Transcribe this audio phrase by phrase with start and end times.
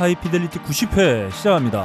[0.00, 1.84] 하이피델리티 90회 시작합니다.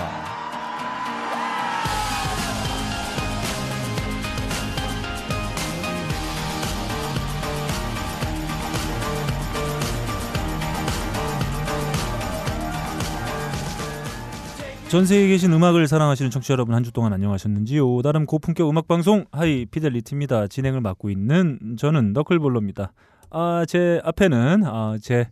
[14.89, 18.02] 전 세계에 계신 음악을 사랑하시는 청취자 여러분 한 주 동안 안녕하셨는지요?
[18.03, 20.47] 나름 고품격 음악 방송 하이 피델리티입니다.
[20.47, 22.93] 진행을 맡고 있는 저는 너클볼로입니다.
[23.31, 25.27] 아, 제 앞에는 아, 제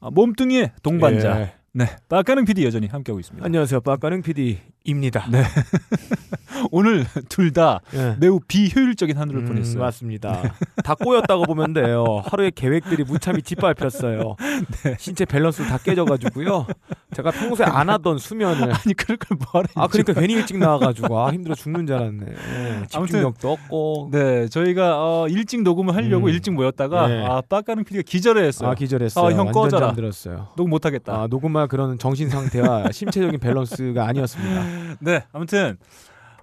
[0.00, 1.52] 아, 몸뚱이의 동반자 예.
[1.78, 3.44] 네, 빠까능 PD 여전히 함께하고 있습니다.
[3.46, 3.82] 안녕하세요.
[3.82, 5.26] 빠까능 PD 입니다.
[5.30, 5.42] 네.
[6.72, 8.16] 오늘 둘다 예.
[8.18, 9.80] 매우 비효율적인 하루를 음, 보냈어요.
[9.82, 10.54] 맞습니다.
[10.82, 12.22] 다 꼬였다고 보면 돼요.
[12.24, 14.36] 하루의 계획들이 무참히 짓밟혔어요.
[14.82, 14.96] 네.
[14.98, 16.66] 신체 밸런스 다 깨져가지고요.
[17.14, 21.30] 제가 평소에 안 하던 수면을 아니 그럴 걸 뭐라 아 그러니까 괜히 일찍 나와가지고 아
[21.32, 22.26] 힘들어 죽는 줄 알았네.
[22.26, 24.08] 예, 집중력도 없고.
[24.12, 26.30] 네, 저희가 어, 일찍 녹음을 하려고 음.
[26.30, 27.24] 일찍 모였다가 네.
[27.24, 28.70] 아, 빠까능 PD가 기절을 했어요.
[28.70, 29.24] 아 기절했어요.
[29.24, 29.86] 아, 형 완전 꺼져라.
[29.88, 30.48] 잠들었어요.
[30.56, 31.22] 녹음 못 하겠다.
[31.22, 34.62] 아 녹음할 그런 정신 상태와 심체적인 밸런스가 아니었습니다.
[35.00, 35.78] 네, 아무튼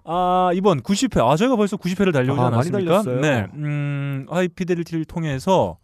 [0.04, 3.04] 아 이번 90회 아 저희가 벌써 90회를 달려오지 아, 않았습니까?
[3.04, 3.22] 달렸어요.
[3.22, 5.78] 네, 음 하이피델리티를 통해서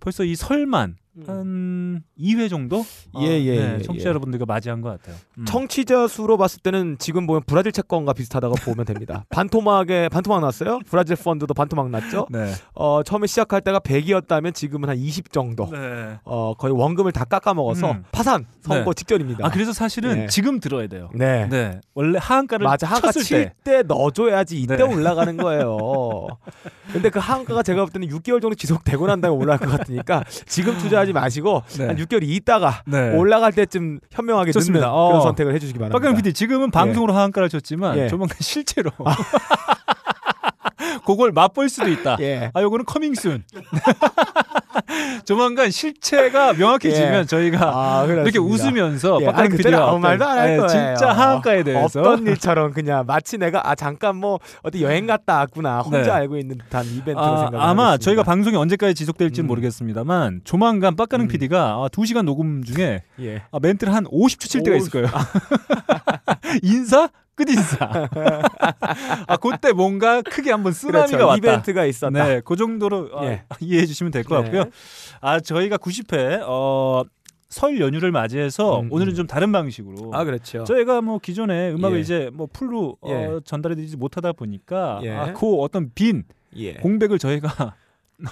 [0.00, 3.20] 벌써 이 설만 한 2회 정도 음.
[3.22, 4.10] 예, 예, 네, 예, 청취자 예.
[4.10, 5.16] 여러분들과 맞이한 것 같아요.
[5.38, 5.44] 음.
[5.46, 9.24] 청취자 수로 봤을 때는 지금 보면 브라질 채권과 비슷하다고 보면 됩니다.
[9.30, 10.80] 반토막에 반토막 났어요?
[10.88, 12.26] 브라질 펀드도 반토막 났죠?
[12.30, 15.68] 네, 어, 처음에 시작할 때가 100이었다면 지금은 한 20 정도.
[15.70, 16.18] 네.
[16.24, 18.04] 어, 거의 원금을 다 깎아 먹어서 음.
[18.12, 18.84] 파산 네.
[18.94, 19.46] 직전입니다.
[19.46, 20.26] 아 그래서 사실은 네.
[20.26, 21.10] 지금 들어야 돼요.
[21.14, 21.48] 네.
[21.48, 22.86] 네, 원래 하한가를 맞아.
[22.86, 23.76] 한가 쳤을 칠 때.
[23.76, 24.82] 때 넣어줘야지 이때 네.
[24.82, 26.26] 올라가는 거예요.
[26.92, 30.76] 근데 그 한가가 제가 볼 때는 6개월 정도 지속되고 난 다음에 올라갈 것 같으니까 지금
[30.78, 31.86] 투자 하지 마시고 네.
[31.86, 33.14] 한 6개월이 있다가 네.
[33.16, 34.86] 올라갈 때쯤 현명하게 좋습니다.
[34.86, 35.20] 듣는 그런 어.
[35.20, 35.98] 선택을 해주시기 바랍니다.
[35.98, 38.08] 박강 PD 지금은 방송으로 하한가를 쳤지만 예.
[38.08, 38.90] 조만간 실제로
[41.06, 42.16] 그걸 맛볼 수도 있다.
[42.20, 42.50] 예.
[42.52, 43.44] 아 요거는 커밍순.
[45.24, 47.24] 조만간 실체가 명확해지면 예.
[47.24, 48.38] 저희가 아, 이렇게.
[48.38, 50.68] 웃으면서 예, 아니, 그때는 아무 말도 안 할 거예요.
[50.68, 55.80] 진짜 하한가에 대해서 없던 일처럼 그냥 마치 내가 아 잠깐 뭐 어디 여행 갔다 왔구나
[55.80, 56.10] 혼자 네.
[56.10, 58.04] 알고 있는 듯한 이벤트로 아, 생각을 아마 하겠습니다.
[58.04, 59.48] 저희가 방송이 언제까지 지속될지는 음.
[59.48, 61.28] 모르겠습니다만 조만간 빡가는 음.
[61.28, 63.42] PD가 아, 2시간 녹음 중에 예.
[63.50, 65.08] 아, 멘트를 한 50초 칠 때가 오, 있을 거예요.
[66.62, 67.08] 인사?
[67.36, 68.08] 끝인사.
[69.28, 71.26] 아, 그때 뭔가 크게 한번 쓰나미가 그렇죠.
[71.26, 71.36] 왔다.
[71.36, 72.24] 이벤트가 있었다.
[72.24, 73.44] 네, 그 정도로 아, 예.
[73.60, 74.50] 이해해 주시면 될것 네.
[74.50, 74.72] 같고요.
[75.20, 77.04] 아, 저희가 90회 어,
[77.48, 79.16] 설 연휴를 맞이해서 음, 오늘은 음.
[79.16, 80.64] 좀 다른 방식으로 아 그렇죠.
[80.64, 82.00] 저희가 뭐 기존에 음악을 예.
[82.00, 83.40] 이제 뭐 풀로 어, 예.
[83.44, 85.10] 전달해드리지 못하다 보니까 예.
[85.10, 86.24] 아, 그 어떤 빈
[86.56, 86.74] 예.
[86.74, 87.74] 공백을 저희가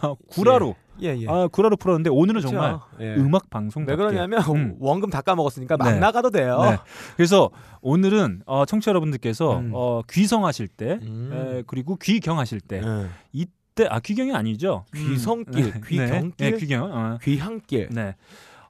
[0.01, 1.27] 아, 구라로 예, 예.
[1.29, 2.49] 아, 구라로 풀었는데 오늘은 그렇죠.
[2.49, 3.15] 정말 예.
[3.17, 4.77] 음악 방송 왜 그러냐면 음.
[4.81, 5.99] 원금 다 까먹었으니까 막 네.
[5.99, 6.61] 나가도 돼요.
[6.63, 6.77] 네.
[7.17, 7.51] 그래서
[7.81, 9.71] 오늘은 어, 청취자 여러분들께서 음.
[9.75, 11.31] 어, 귀성하실 때 음.
[11.33, 13.07] 에, 그리고 귀경하실 때 예.
[13.33, 15.81] 이때 아 귀경이 아니죠 귀성길, 네.
[15.87, 16.33] 귀경길?
[16.37, 17.19] 네, 네, 귀경 어.
[17.23, 17.89] 귀향길.
[17.91, 18.15] 네.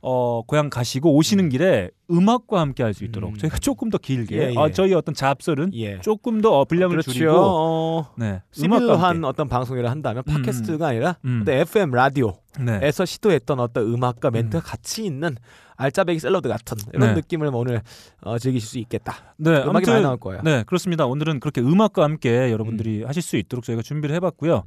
[0.07, 3.37] 어, 고향 가시고 오시는 길에 음악과 함께 할 수 있도록 음.
[3.39, 4.55] 저희가 조금 더 길게 예, 예.
[4.57, 5.99] 어, 저희 어떤 잡설은 예.
[6.01, 7.11] 조금 더 어, 분량을 그렇죠.
[7.11, 8.43] 줄이고 어, 네.
[8.53, 11.41] 시밀한 어떤 방송이라 한다면 음, 팟캐스트가 아니라 음.
[11.43, 13.07] 어떤 FM 라디오에서 네.
[13.07, 15.37] 시도했던 어떤 음악과 멘트가 같이 있는
[15.77, 17.15] 알짜배기 샐러드 같은 이런 네.
[17.15, 17.83] 느낌을 오늘
[18.21, 19.35] 어, 즐기실 수 있겠다.
[19.39, 20.43] 네, 음악이 아무튼 많이 나올 거예요.
[20.45, 21.07] 네, 그렇습니다.
[21.07, 24.65] 오늘은 그렇게 음악과 함께 여러분들이 하실 수 있도록 저희가 준비를 해봤고요.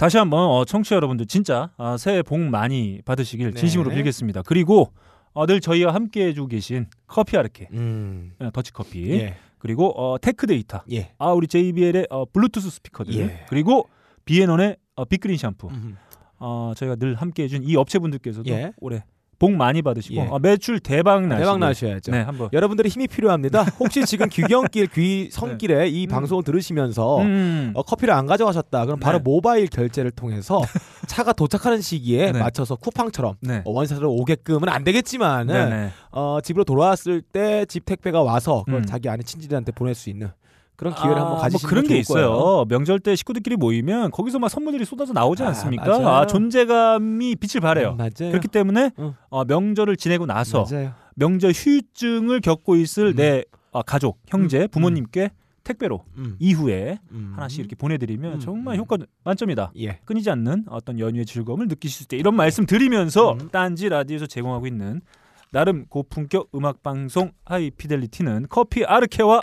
[0.00, 3.60] 다시 한번 어, 청취자 여러분들 진짜 아, 새해 복 많이 받으시길 네.
[3.60, 4.40] 진심으로 빌겠습니다.
[4.46, 4.94] 그리고
[5.34, 8.32] 어, 늘 저희와 함께 해주고 계신 커피 아르케, 음.
[8.38, 9.36] 어, 더치커피, 예.
[9.58, 11.12] 그리고 어, 테크 데이터, 예.
[11.18, 13.44] 아 우리 JBL의 어, 블루투스 스피커들, 예.
[13.50, 13.90] 그리고
[14.24, 15.98] 비앤원의 어, 빅그린 샴푸, 음.
[16.38, 18.72] 어, 저희가 늘 함께 해준 이 업체분들께서도 예.
[18.78, 19.04] 올해
[19.40, 20.28] 복 많이 받으시고 예.
[20.30, 22.12] 어, 매출 대박 나시고 대박 나셔야죠.
[22.12, 23.62] 네, 한번 여러분들의 힘이 필요합니다.
[23.80, 26.08] 혹시 지금 귀경길, 귀성길에 이 음.
[26.10, 27.72] 방송을 들으시면서 음.
[27.74, 28.84] 어, 커피를 안 가져가셨다.
[28.84, 29.22] 그럼 바로 네.
[29.24, 30.60] 모바일 결제를 통해서
[31.08, 32.38] 차가 도착하는 시기에 네.
[32.38, 33.62] 맞춰서 쿠팡처럼 네.
[33.64, 35.90] 어, 원샷으로 오게끔은 안 되겠지만은 네, 네.
[36.12, 38.84] 어, 집으로 돌아왔을 때 집 택배가 와서 그걸 음.
[38.86, 40.28] 자기 아는 친지들한테 보낼 수 있는
[40.80, 42.28] 그런 기회를 아, 한번 뭐 가지시면 그런 게 좋을 거예요.
[42.30, 42.64] 있어요.
[42.70, 45.84] 명절 때 식구들끼리 모이면 거기서 막 선물들이 쏟아져 나오지 아, 않습니까?
[45.84, 47.90] 아, 존재감이 빛을 발해요.
[47.90, 48.30] 음, 맞아요.
[48.30, 49.14] 그렇기 때문에 응.
[49.28, 50.94] 어, 명절을 지내고 나서 맞아요.
[51.16, 53.16] 명절 휴증을 겪고 있을 음.
[53.16, 55.32] 내 아, 가족, 형제, 음, 부모님께
[55.64, 56.36] 택배로 음.
[56.38, 57.32] 이후에 음.
[57.36, 58.80] 하나씩 이렇게 보내드리면 음, 정말 음.
[58.80, 59.72] 효과 만점이다.
[59.80, 59.98] 예.
[60.06, 62.16] 끊이지 않는 어떤 연휴의 즐거움을 느끼실 수 있다.
[62.16, 63.50] 이런 말씀 드리면서 음.
[63.52, 65.02] 딴지 라디오에서 제공하고 있는
[65.52, 69.42] 나름 고품격 음악 방송 하이피델리티는 커피 아르케와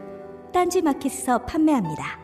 [0.51, 2.19] 딴지 마켓에서 판매합니다.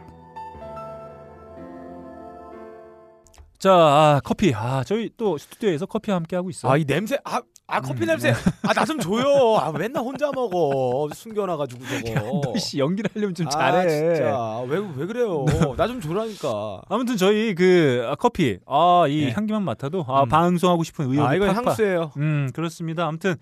[3.58, 4.54] 자, 아, 커피.
[4.54, 6.72] 아, 저희 또 스튜디오에서 커피 함께 하고 있어요.
[6.72, 8.08] 아 이 냄새 아, 아 커피 음.
[8.08, 8.30] 냄새
[8.64, 13.34] 아 나 좀 줘요 아 맨날 혼자 먹어 숨겨놔 가지고 저거 너 씨, 연기를 하려면
[13.36, 13.90] 좀 아, 잘해.
[13.90, 15.44] 진짜 왜왜 그래요
[15.76, 19.32] 나 좀 줘라니까 아무튼 저희 그 아, 커피 아 이 네.
[19.34, 20.30] 향기만 맡아도 아 음.
[20.30, 21.66] 방송하고 싶은 의욕이 아 이건 팍팍.
[21.68, 23.06] 향수예요 음 그렇습니다.
[23.08, 23.36] 아무튼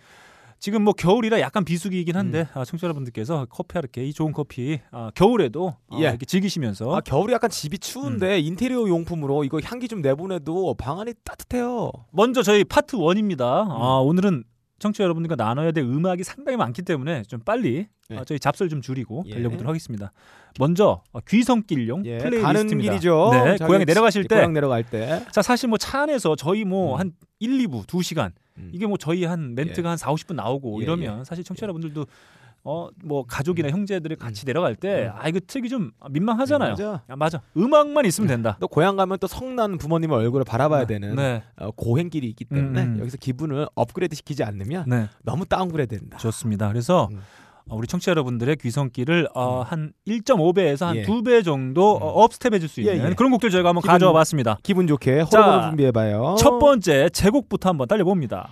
[0.60, 5.12] 지금 뭐 겨울이라 약간 비수기이긴 한데 아, 청취자 여러분들께서 커피 하르케 이 좋은 커피 아,
[5.14, 6.04] 겨울에도 아, 예.
[6.06, 7.80] 이렇게 즐기시면서 아 겨울이 약간 집이 음.
[7.80, 13.66] 추운데 인테리어 용품으로 이거 향기 좀 내보내도 방 안이 따뜻해요 먼저 저희 파트 1입니다.
[13.68, 13.72] 음.
[13.72, 14.44] 아, 오늘은
[14.80, 18.18] 청취자 여러분들과 나눠야 될 음악이 상당히 많기 때문에 좀 빨리 예.
[18.18, 19.34] 아, 저희 잡설 좀 줄이고 예.
[19.34, 20.12] 달려보도록 하겠습니다.
[20.60, 22.48] 먼저 어, 귀성길용 예, 플레이리스트입니다.
[22.48, 26.64] 가는 길이죠 네, 고향에 내려가실 때 고향 내려갈 때 자, 사실 뭐 차 안에서 저희
[26.66, 27.00] 뭐 음.
[27.00, 28.70] 한 1, 2부, 2시간 음.
[28.74, 32.06] 이게 뭐 저희 한 멘트가 한 4, 50분 나오고 예, 이러면 사실 청취자 여러분들도
[32.68, 34.48] 어 뭐 가족이나 형제들이 같이 음.
[34.48, 35.12] 내려갈 때 음.
[35.16, 36.72] 아 이거 틀기 좀 민망하잖아요.
[36.72, 37.04] 맞아.
[37.08, 37.42] 아, 맞아.
[37.56, 38.58] 음악만 있으면 된다.
[38.60, 41.44] 또 고향 가면 또 성난 부모님의 얼굴을 바라봐야 되는 네.
[41.58, 43.00] 어, 고행길이 있기 때문에 음, 음.
[43.02, 45.08] 여기서 기분을 업그레이드 시키지 않으면 네.
[45.22, 46.18] 너무 다운그레이드 된다.
[46.18, 46.68] 좋습니다.
[46.70, 47.18] 그래서 음.
[47.18, 47.22] 어,
[47.72, 49.66] 우리 청취자 여러분들의 귀성길을 어, 음.
[49.68, 51.04] 한 1.5배에서 한 예.
[51.04, 52.02] 2배 정도 음.
[52.04, 53.14] 어, 업스텝 해 줄 수 있는 예, 예.
[53.16, 54.58] 그런 곡들 저희가 한번 기분- 가져와 봤습니다.
[54.62, 56.36] 기분 좋게 자, 호러를 준비해 봐요.
[56.38, 58.50] 첫 번째 제곡부터 한번 달려 봅니다.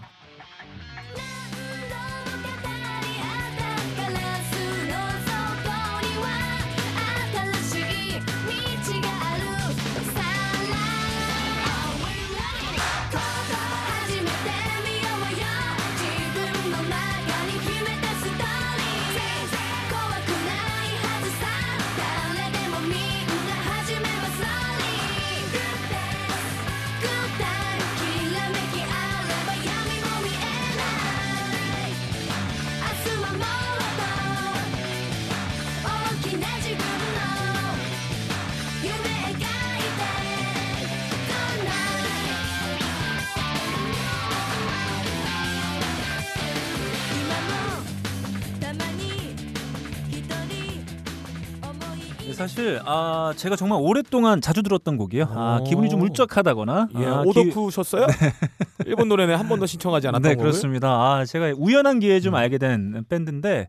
[52.25, 55.25] 네, 사실 아 제가 정말 오랫동안 자주 들었던 곡이에요.
[55.29, 55.63] 아 오.
[55.65, 58.07] 기분이 좀 울적하다거나 예, 아, 기- 오덕후셨어요?
[58.85, 60.35] 일본 노래는 한 번도 신청하지 않았던 네?
[60.35, 60.89] 그렇습니다.
[60.89, 62.35] 아 제가 우연한 기회에 좀 음.
[62.35, 63.67] 알게 된 밴드인데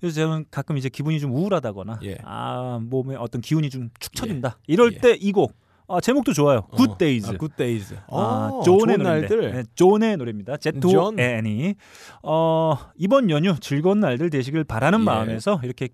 [0.00, 2.18] 그래서 저는 가끔 이제 기분이 좀 우울하다거나 예.
[2.24, 4.98] 아 몸에 어떤 기운이 좀 축 처진다 이럴 예.
[4.98, 5.52] 때 이 곡
[5.88, 6.66] 아, 제목도 좋아요.
[6.70, 6.76] 어.
[6.76, 7.28] Good Days.
[7.30, 7.94] 아, Good Days.
[8.08, 8.98] 아, 어, 좋은.
[8.98, 9.52] 날들.
[9.52, 10.56] 네, ZONE의 노래입니다.
[10.56, 10.72] ZONE.
[10.80, 11.74] Z O N E.
[12.24, 15.04] 어, 이번 연휴 즐거운 날들 되시길 바라는 예.
[15.04, 15.90] 마음에서 이렇게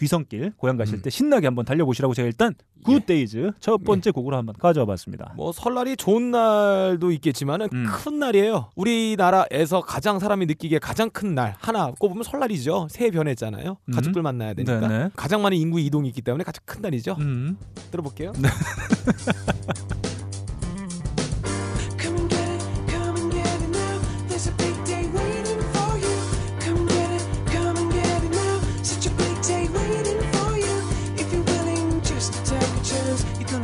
[0.00, 1.02] 귀성길 고향 가실 음.
[1.02, 2.54] 때 신나게 한번 달려보시라고 제가 일단
[2.84, 5.32] Good Days 첫 번째 곡으로 한번 가져와 봤습니다.
[5.36, 7.86] 뭐 설날이 좋은 날도 있겠지만은 음.
[7.86, 8.70] 큰 날이에요.
[8.74, 12.88] 우리나라에서 가장 사람이 느끼기에 가장 큰 날 하나 꼽으면 설날이죠.
[12.90, 13.76] 새해 변했잖아요.
[13.88, 13.92] 음.
[13.92, 15.10] 가족들 만나야 되니까 네네.
[15.14, 17.16] 가장 많은 인구 이동이 있기 때문에 가장 큰 날이죠.
[17.20, 17.56] 음.
[17.92, 18.32] 들어볼게요.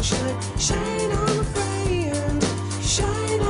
[0.06, 1.10] shine, shine
[2.82, 3.40] shine.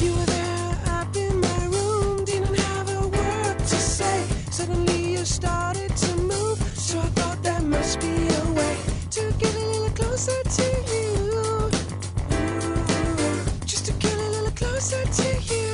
[0.00, 4.26] You were there up in my room, didn't have a word to say.
[4.50, 8.76] Suddenly you started to move, so I thought that must be a way
[9.10, 11.70] to get a little closer to you.
[13.66, 15.65] Just to get a little closer to you.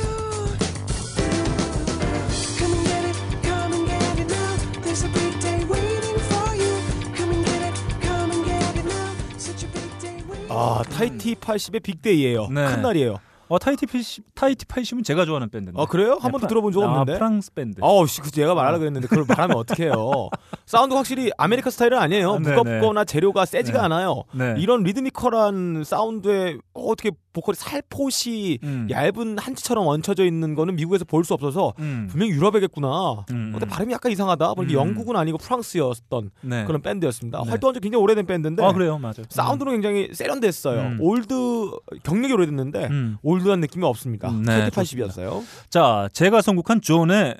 [10.62, 12.48] 아 Tahiti 80의 Big Day예요.
[12.48, 12.66] 네.
[12.68, 13.18] 큰 날이에요.
[13.48, 15.80] 어 Tahiti 80 Tahiti 80은 제가 좋아하는 밴드인데.
[15.82, 16.12] 아 그래요?
[16.20, 17.14] 한 네, 번도 들어본 적 없는데.
[17.14, 17.80] 아, 프랑스 밴드.
[17.82, 19.92] 어우, 씨, 그 제가 말하려고 그랬는데 그걸 말하면 어떡해요.
[20.64, 22.34] 사운드 확실히 아메리카 스타일은 아니에요.
[22.34, 23.84] 아, 네, 무겁거나 재료가 세지가 네.
[23.84, 24.22] 않아요.
[24.32, 24.54] 네.
[24.56, 28.86] 이런 리드미컬한 사운드에 어떻게 보컬이 살포시 음.
[28.90, 32.08] 얇은 한치처럼 얹혀져 있는 거는 미국에서 볼 수 없어서 음.
[32.10, 33.24] 분명히 유럽이겠구나.
[33.30, 33.50] 음.
[33.52, 34.54] 근데 발음이 약간 이상하다.
[34.54, 34.88] 보니까 음.
[34.88, 36.64] 영국은 아니고 프랑스였던 네.
[36.64, 37.42] 그런 밴드였습니다.
[37.44, 37.48] 네.
[37.50, 39.22] 활동한 지 굉장히 오래된 밴드인데 아 그래요, 맞아요.
[39.28, 40.80] 사운드는 굉장히 세련됐어요.
[40.80, 40.96] 음.
[41.00, 41.70] 올드
[42.02, 43.16] 경력이 오래됐는데 음.
[43.22, 44.30] 올드한 느낌이 없습니다.
[44.30, 45.42] 음, 네, 80이었어요.
[45.70, 47.36] 자, 제가 선곡한 ZONE의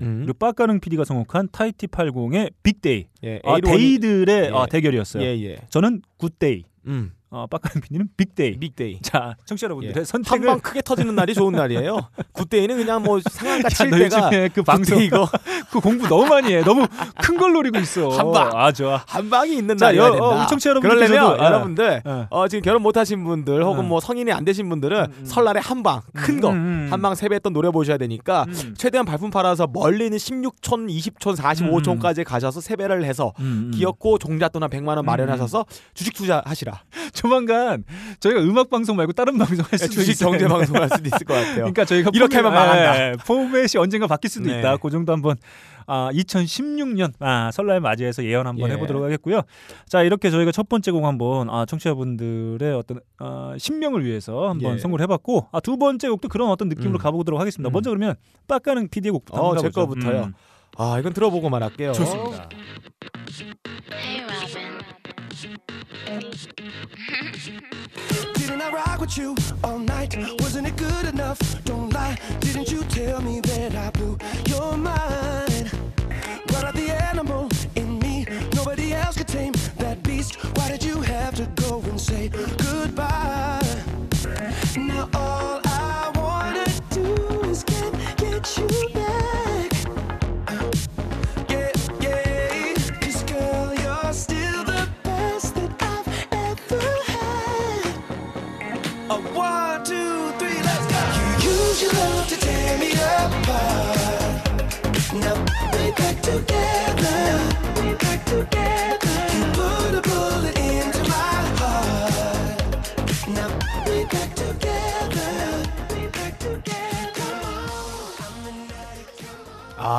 [0.00, 0.22] 음.
[0.24, 3.06] 그리고 빠까릉 PD가 선곡한 Tahiti 80의 Big Day.
[3.24, 4.50] 예, 아, Day들의 예.
[4.54, 5.22] 아, 대결이었어요.
[5.22, 5.58] 예, 예.
[5.68, 6.02] 저는
[6.38, 6.64] Day.
[6.86, 7.10] 음.
[7.32, 8.58] 어, 빠까릉 PD는 Day.
[8.58, 8.98] Big Day.
[9.02, 10.04] 자, 청취자 여러분들의 예.
[10.04, 12.00] 선택을 한방 크게 터지는 날이 좋은 날이에요.
[12.32, 15.28] Good Day는 그냥 뭐 상한가 자, 칠너 때가 그 방송 이거
[15.70, 16.62] 그 공부 너무 많이 해.
[16.62, 16.86] 너무
[17.22, 18.08] 큰 걸 노리고 있어.
[18.08, 18.50] 한 방.
[18.52, 19.02] 아 좋아.
[19.06, 20.24] 한 방이 있는 자, 날이어야 여- 된다.
[20.26, 21.44] 어, 우리 청취자 여러분들께서도, 그러려면 예.
[21.46, 22.26] 여러분들 예.
[22.30, 23.88] 어, 지금 결혼 못 하신 분들 혹은 음.
[23.88, 25.24] 뭐 성인이 안 되신 분들은 음.
[25.24, 27.00] 설날에 한방 큰거한 음, 음.
[27.02, 28.74] 방 세배했던 노래 보셔야 되니까 음.
[28.76, 33.70] 최대한 발품 팔아서 멀리는 16촌, 20촌, 45촌까지 가셔서 세배를 해서 음, 음.
[33.72, 36.82] 기업고 종잣돈 한 100만 원 마련하셔서 주식 투자하시라.
[37.20, 37.84] 조만간
[38.18, 40.30] 저희가 음악 방송 말고 다른 방송 할 수도 주식 있어요.
[40.30, 41.54] 경제 방송 할 수도 있을 것 같아요.
[41.56, 42.98] 그러니까 저희가 이렇게 하면 망한다.
[42.98, 44.58] 예, 포맷이 언젠가 바뀔 수도 네.
[44.58, 44.78] 있다.
[44.78, 45.36] 그 정도 한번
[45.86, 48.74] 아, 2016년 아, 설날 맞이해서 예언 한번 예.
[48.74, 49.42] 해보도록 하겠고요.
[49.86, 54.78] 자 이렇게 저희가 첫 번째 곡 한번 아, 청취자분들의 어떤 아, 신명을 위해서 한번 예.
[54.78, 56.98] 선곡을 해봤고 아, 두 번째 곡도 그런 어떤 느낌으로 음.
[56.98, 57.68] 가보도록 하겠습니다.
[57.68, 57.72] 음.
[57.72, 58.14] 먼저 그러면
[58.48, 60.00] 빡가는 PD의 곡부터 어, 한번 제 가보죠.
[60.00, 60.24] 거부터요.
[60.24, 60.34] 음,
[60.78, 61.92] 아, 이건 들어보고만 할게요.
[61.92, 62.48] 좋습니다.
[63.92, 64.99] Hey Robin.
[65.40, 65.56] Didn't
[68.60, 70.14] I rock with you all night?
[70.40, 71.38] Wasn't it good enough?
[71.64, 72.18] Don't lie.
[72.40, 75.70] Didn't you tell me that I blew your mind?
[76.46, 78.26] Brought out the animal in me.
[78.54, 80.34] Nobody else could tame that beast.
[80.56, 83.62] Why did you have to go and say goodbye?
[84.76, 88.99] Now all I wanna do is get get you back.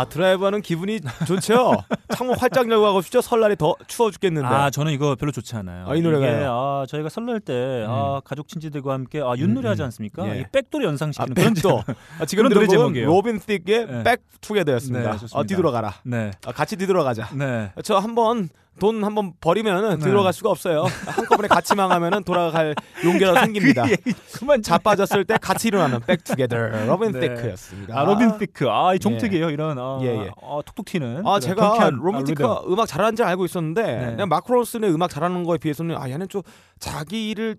[0.01, 1.73] 아, 드라이브하는 기분이 좋죠?
[2.15, 3.21] 창문 활짝 열고 가고 싶죠?
[3.21, 4.47] 설날이 더 추워 죽겠는데.
[4.47, 5.87] 아 저는 이거 별로 좋지 않아요.
[5.87, 6.51] 아, 이 노래가요?
[6.51, 9.85] 아 저희가 설날 때 아, 가족 친지들과 함께 아 윷놀이 음, 하지 음.
[9.85, 10.27] 않습니까?
[10.35, 10.41] 예.
[10.41, 11.83] 이 백도를 연상시키는 아, 백도.
[12.19, 13.07] 아, 지금 그런 노래 제목이에요.
[13.07, 14.03] 로빈 티크의 네.
[14.03, 15.17] Back Together였습니다.
[15.17, 15.27] 네.
[15.33, 15.93] 어, 뒤돌아가라.
[16.03, 16.31] 네.
[16.45, 17.29] 아, 같이 뒤돌아가자.
[17.35, 17.71] 네.
[17.83, 20.05] 저 한번 돈 한번 버리면은 네.
[20.05, 20.85] 뒤돌아갈 수가 없어요.
[21.05, 22.73] 한꺼번에 같이 망하면은 돌아갈
[23.03, 23.83] 용기가 생깁니다.
[23.85, 23.95] 그
[24.39, 27.19] 그만 좀 자빠졌을 때 같이 일어나는 Back Together 로빈 네.
[27.35, 27.99] 티크였습니다.
[27.99, 30.31] 아 로빈 티크 아이 종특이에요 이런 아, 예, 예.
[30.41, 32.73] 아, 톡톡 튀는 아 제가 로빈 아, 티크가 리듬.
[32.73, 34.05] 음악 잘하는지 알고 있었는데 네.
[34.11, 36.41] 그냥 마크로스의 음악 잘하는 거에 비해서는 아 얘는 좀
[36.81, 37.57] 자기를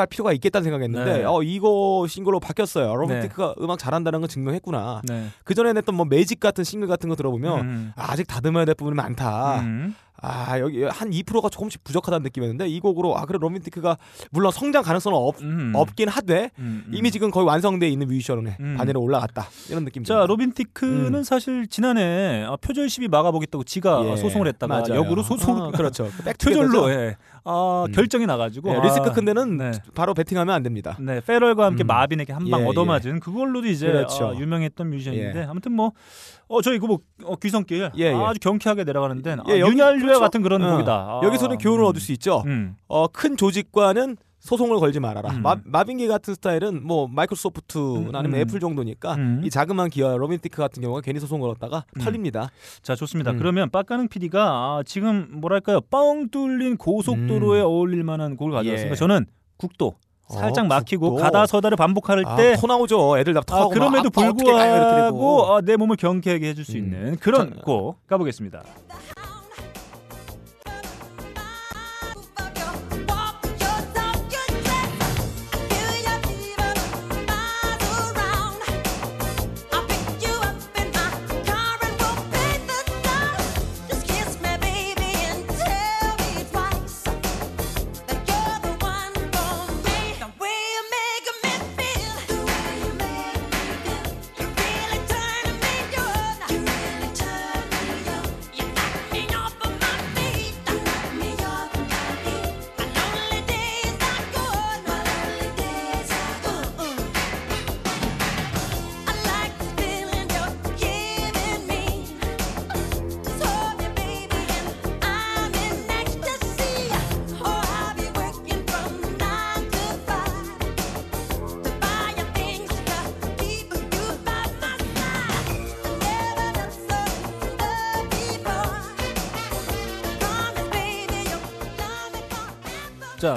[0.00, 1.24] 할 필요가 있겠다는 생각했는데 네.
[1.24, 2.94] 어 이거 싱글로 바뀌었어요.
[2.94, 3.22] 로빈 네.
[3.22, 5.02] 티크가 음악 잘한다는 걸 증명했구나.
[5.08, 5.28] 네.
[5.42, 7.92] 그 전에 냈던 뭐 매직 같은 싱글 같은 거 들어보면 음.
[7.96, 9.60] 아 직 다듬어야 될 부분이 많다.
[9.60, 9.94] 음.
[10.20, 13.96] 아 여기 한 2%가 조금씩 부족하다는 느낌이었는데 이 곡으로 아 그래 로빈 티크가
[14.32, 15.72] 물론 성장 가능성은 없, 음.
[15.76, 16.92] 없긴 하되 음, 음.
[16.92, 18.74] 이미 지금 거의 완성돼 있는 뮤지션에 음.
[18.76, 20.12] 반열에 올라갔다 이런 느낌이죠.
[20.12, 21.22] 자 로빈 티크는 음.
[21.22, 25.04] 사실 지난해 아, 표절 시비 막아보겠다고 지가 예, 소송을 했다가 맞아요.
[25.04, 26.08] 역으로 소송 어, 그렇죠.
[26.16, 26.90] 그 표절로.
[26.90, 27.16] 예.
[27.50, 27.92] 아, 음.
[27.92, 29.72] 결정이 나가지고 네, 아, 리스크 큰 데는 네.
[29.94, 30.98] 바로 베팅하면 안 됩니다.
[31.00, 31.86] 네, 페럴과 함께 음.
[31.86, 34.28] 마빈에게 한방 예, 얻어맞은 그걸로도 이제 그렇죠.
[34.28, 35.44] 아, 유명했던 뮤지션인데 예.
[35.44, 35.92] 아무튼 뭐
[36.48, 38.12] 어, 저 이거 뭐 어, 귀성길 예, 예.
[38.12, 40.20] 아주 경쾌하게 내려가는데 아, 예, 윤활유와 그렇죠.
[40.20, 40.72] 같은 그런 어.
[40.72, 40.92] 곡이다.
[40.92, 41.88] 아, 여기서는 교훈을 음.
[41.88, 42.42] 얻을 수 있죠.
[42.44, 42.76] 음.
[42.86, 45.30] 어, 큰 조직과는 소송을 걸지 말아라.
[45.32, 45.42] 음.
[45.42, 47.78] 마, 마빈 게이 같은 스타일은 뭐 마이크로소프트
[48.12, 48.34] 아니면 음.
[48.36, 49.42] 애플 정도니까 음.
[49.44, 52.00] 이 자그마한 기업 로빈 티크 같은 경우가 괜히 소송 걸었다가 음.
[52.00, 52.50] 털립니다.
[52.82, 53.32] 자 좋습니다.
[53.32, 53.38] 음.
[53.38, 57.66] 그러면 빡가능 PD가 아, 지금 뭐랄까요 뻥 뚫린 고속도로에 음.
[57.66, 58.92] 어울릴 만한 곡을 가져왔습니다.
[58.92, 58.96] 예.
[58.96, 59.26] 저는
[59.56, 59.94] 국도
[60.28, 61.22] 살짝 어, 막히고 국도.
[61.22, 63.18] 가다 서다를 반복할 아, 때 토 나오죠.
[63.18, 64.36] 애들 다 아, 토하고 그럼에도 막, 아, 되고.
[64.36, 66.78] 불구하고 아, 내 몸을 경쾌하게 해줄 수 음.
[66.78, 68.62] 있는 그런 자, 곡 가보겠습니다.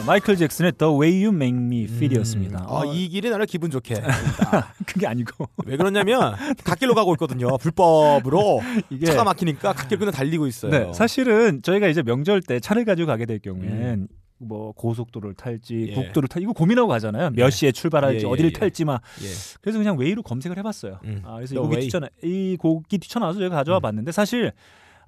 [0.06, 2.66] 마이클 잭슨의 The Way You Make Me Feel이었습니다.
[2.68, 3.96] 아, 이 길이 나를 기분 좋게.
[4.86, 7.58] 그게 아니고 왜 그러냐면 갓길로 가고 있거든요.
[7.58, 10.72] 불법으로 이게 차가 막히니까 갓길 그냥 달리고 있어요.
[10.72, 15.94] 네, 사실은 저희가 이제 명절 때 차를 가지고 가게 될 경우엔 뭐 고속도로를 탈지 예.
[15.94, 17.30] 국도를 탈 이거 고민하고 가잖아요.
[17.32, 17.50] 몇 예.
[17.52, 18.60] 시에 출발할지 예, 예, 어디를 예.
[18.60, 19.28] 탈지 막 예.
[19.62, 21.00] 그래서 그냥 way로 검색을 해봤어요.
[21.06, 21.22] 음.
[21.26, 21.82] 아, 그래서 이 곡이 Way.
[21.88, 23.82] 뛰쳐나 이 곡이 뛰쳐나와서 제가 가져와 음.
[23.82, 24.52] 봤는데 사실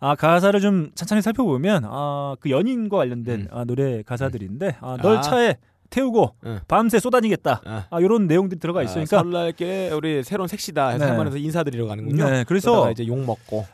[0.04, 3.48] 아 가사를 좀 찬찬히 살펴보면 아 그 연인과 관련된 음.
[3.52, 5.22] 아, 노래 가사들인데 아, 널 아.
[5.22, 5.56] 차에
[5.90, 6.60] 태우고 응.
[6.68, 7.62] 밤새 쏘다니겠다.
[7.66, 7.86] 아.
[7.90, 11.12] 아 이런 내용들이 들어가 있으니까 아, 설날께 우리 새로운 색시다 해서 네.
[11.12, 12.30] 할머니에서 인사드리러 가는군요.
[12.30, 13.66] 네, 그래서 이제 욕 먹고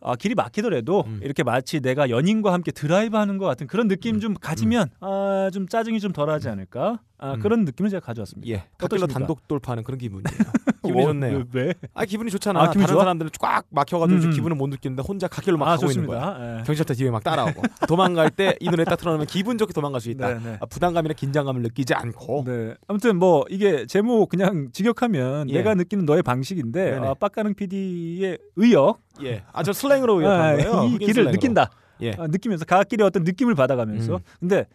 [0.00, 1.20] 아, 길이 막히더라도 음.
[1.22, 6.00] 이렇게 마치 내가 연인과 함께 드라이브하는 것 같은 그런 느낌 좀 가지면 아, 좀 짜증이
[6.00, 7.00] 좀 덜하지 않을까?
[7.18, 7.40] 아, 음.
[7.40, 8.48] 그런 느낌을 제가 가져왔습니다.
[8.52, 8.64] 예.
[8.82, 9.18] 어떠십니까?
[9.18, 10.24] 단독 돌파하는 그런 기분이에요.
[10.84, 11.44] 기분이 어, 좋네요.
[11.52, 11.62] 왜?
[11.64, 11.74] 왜?
[11.94, 12.60] 아 기분이 좋잖아.
[12.60, 13.02] 아, 기분이 다른 좋아?
[13.02, 14.30] 사람들은 꽉 막혀가지고 음, 음.
[14.30, 16.20] 기분을 못 느끼는데 혼자 갓길로 막 아, 가고 있는 거야.
[16.20, 16.58] 좋습니다.
[16.60, 16.62] 예.
[16.64, 20.34] 경찰차 뒤에 막 따라오고 도망갈 때 이 노래 딱 틀어놓으면 기분 좋게 도망갈 수 있다.
[20.34, 20.58] 네, 네.
[20.60, 22.74] 아, 부담감이나 긴장감을 느끼지 않고 네.
[22.86, 25.54] 아무튼 뭐 이게 제목 그냥 직역하면 예.
[25.54, 27.06] 내가 느끼는 너의 방식인데 네네.
[27.08, 29.42] 아, 빡가능 PD의 의역 예.
[29.52, 30.84] 아저 슬랭으로 아, 의역한 거예요.
[30.94, 31.32] 이 길을 슬랭으로.
[31.32, 31.70] 느낀다.
[32.02, 32.12] 예.
[32.18, 34.18] 아, 느끼면서 갓길의 어떤 느낌을 받아가면서 음.
[34.38, 34.66] 근데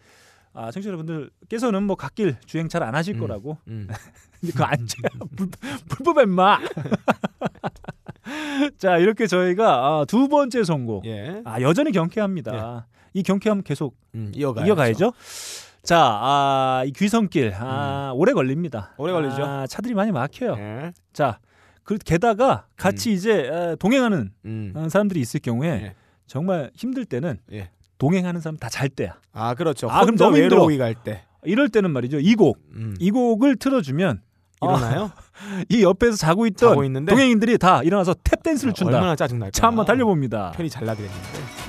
[0.54, 3.20] 아, 청취자 여러분들께서는 뭐 갓길 주행 잘 안 하실 음.
[3.20, 3.88] 거라고 음.
[4.40, 5.08] 근데 그거 안 돼.
[5.36, 5.50] 불-
[5.88, 6.58] 불법에 마.
[8.78, 11.06] 자 이렇게 저희가 아, 두 번째 선곡.
[11.06, 11.42] 예.
[11.44, 12.86] 아 여전히 경쾌합니다.
[13.14, 14.68] 이 경쾌함 계속 음, 이어가야죠.
[14.68, 15.12] 이어가야죠.
[15.82, 18.92] 자, 아, 이 귀성길 아, 오래 걸립니다.
[18.98, 19.42] 오래 걸리죠.
[19.44, 20.54] 아, 차들이 많이 막혀요.
[20.56, 20.92] 예.
[21.12, 21.40] 자,
[21.82, 24.72] 그 게다가 같이 이제 아, 동행하는 음.
[24.76, 25.94] 어, 사람들이 있을 경우에 예.
[26.26, 27.70] 정말 힘들 때는 예.
[28.02, 29.14] 동행하는 사람 다 잘 때야.
[29.32, 29.88] 아 그렇죠.
[29.88, 30.66] 아, 그럼 너무 힘들어.
[30.76, 31.22] 갈 때.
[31.44, 32.18] 이럴 때는 말이죠.
[32.18, 32.96] 이 곡, 음.
[32.98, 34.20] 이 곡을 틀어주면
[34.60, 35.12] 일어나요?
[35.70, 36.82] 이 옆에서 자고 있던 자고?
[37.06, 38.96] 동행인들이 다 일어나서 탭 댄스를 춘다.
[38.96, 39.52] 얼마나 짜증 날까.
[39.52, 40.52] 차 한번 달려봅니다.
[40.52, 41.61] 편히 잘 나게 됐는데.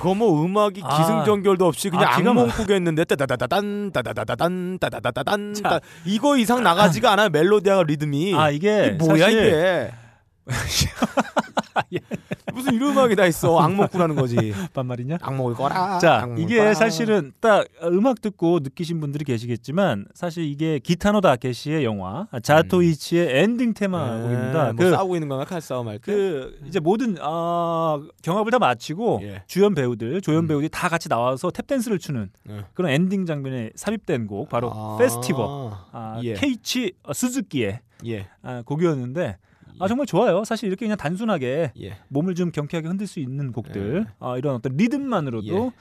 [0.00, 0.96] 이거 뭐 음악이 아.
[0.96, 5.68] 기승전결도 없이 그냥 아, 기가 악몽 막- 꾸겠는데 따다다다단 따다다다단 따다다다단 자.
[5.68, 9.90] 따- 이거 이상 나가지가 않아요 멜로디와 리듬이 아 이게 이게 뭐야 사실 이게
[12.52, 14.36] 무슨 이런 음악이 다 있어 악몽 꾸라는 거지
[14.74, 15.18] 반말이냐?
[15.22, 16.74] 악몽을 꿔라 자 이게 꿔라.
[16.74, 24.70] 사실은 딱 음악 듣고 느끼신 분들이 계시겠지만 사실 이게 기타노 다케시의 영화 자토이치의 엔딩 테마곡입니다.
[24.70, 24.76] 음.
[24.76, 29.20] 뭐 그, 싸우고 있는 건가 칼싸움 할 때 그 이제 모든 아, 경합을 다 마치고
[29.22, 29.42] 예.
[29.46, 30.48] 주연 배우들 조연 음.
[30.48, 32.64] 배우들이 다 같이 나와서 탭 댄스를 추는 예.
[32.74, 34.96] 그런 엔딩 장면에 삽입된 곡 바로 아.
[34.98, 35.46] 페스티벌
[35.92, 36.34] 아, 예.
[36.34, 38.26] 케이치 수즈키의 예.
[38.42, 39.36] 아, 곡이었는데
[39.80, 40.44] 아 정말 좋아요.
[40.44, 41.96] 사실 이렇게 그냥 단순하게 예.
[42.08, 44.12] 몸을 좀 경쾌하게 흔들 수 있는 곡들 예.
[44.20, 45.72] 아, 이런 어떤 리듬만으로도 예.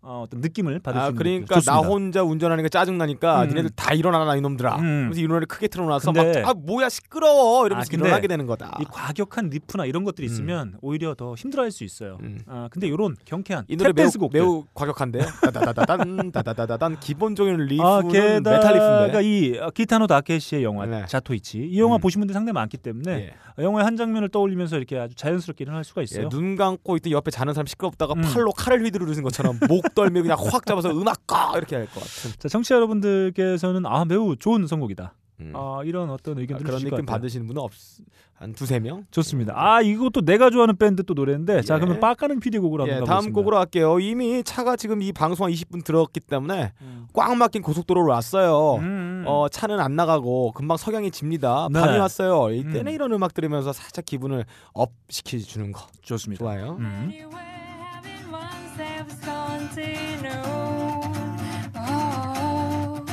[0.00, 1.54] 어, 어떤 느낌을 받을 수아 있는 그러니까.
[1.56, 1.88] 나 좋습니다.
[1.88, 3.48] 혼자 운전하는 게 짜증 나니까 음.
[3.48, 4.76] 니네들 다 일어나라 이놈들아.
[4.76, 5.06] 음.
[5.08, 8.78] 그래서 이 노래를 크게 틀어놔서 근데- 막 아 뭐야 시끄러워 이러면서 아, 일어나게 되는 거다.
[8.80, 10.32] 이 과격한 riff나 이런 것들이 음.
[10.32, 12.18] 있으면 오히려 더 힘들어할 수 있어요.
[12.22, 12.38] 음.
[12.46, 15.24] 아 근데 이런 경쾌한 이 노래 매우, 곡들 매우 과격한데요.
[15.42, 19.22] 다다다다단 다다다다단 기본적인 riff는 아, 게다가 메탈 riff인데.
[19.24, 21.04] 이 어, 기타노 다케시의 영화 네.
[21.06, 22.00] 자토이치 이 영화 음.
[22.00, 23.12] 보신 분들 상당히 많기 때문에
[23.58, 23.62] 예.
[23.62, 26.24] 영화의 한 장면을 떠올리면서 이렇게 아주 자연스럽게 일어날 수가 있어요.
[26.26, 28.22] 예, 눈 감고 있던 옆에 자는 사람 시끄럽다가 음.
[28.22, 32.32] 팔로 칼을 휘두르는 것처럼 목 떨며 그냥 확 잡아서 음악 꺼 이렇게 할 것 같은.
[32.38, 35.14] 자 청취자 여러분들께서는 아 매우 좋은 선곡이다.
[35.40, 35.52] 음.
[35.54, 37.06] 아 이런 어떤 아, 의견들 그런 느낌.
[37.06, 37.70] 받으시는 분은 없.
[38.34, 39.04] 한 두세 명.
[39.10, 39.52] 좋습니다.
[39.56, 41.78] 아 이것도 내가 좋아하는 밴드 또 노래인데 자 예.
[41.80, 43.04] 그러면 빡가는 PD 곡으로 한번 예.
[43.04, 43.98] 다음 곡으로 할게요.
[43.98, 47.08] 이미 차가 지금 이 방송 한 20분 들었기 때문에 음.
[47.14, 48.76] 꽉 막힌 고속도로로 왔어요.
[48.76, 49.24] 음.
[49.26, 51.66] 어 차는 안 나가고 금방 석양이 집니다.
[51.72, 51.80] 네.
[51.80, 52.52] 밤이 왔어요.
[52.54, 52.92] 이때는 음.
[52.92, 56.38] 이런 음악 들으면서 살짝 기분을 업 시켜주는 거 좋습니다.
[56.44, 56.76] 좋아요.
[61.76, 63.04] Oh,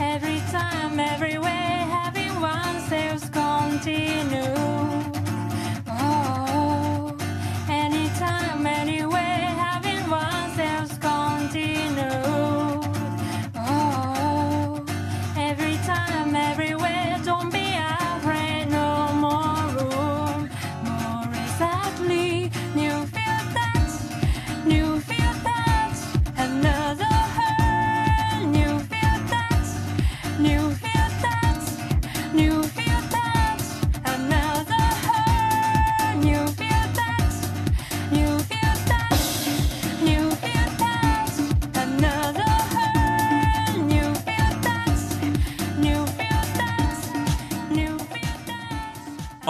[0.00, 1.61] every time, everywhere,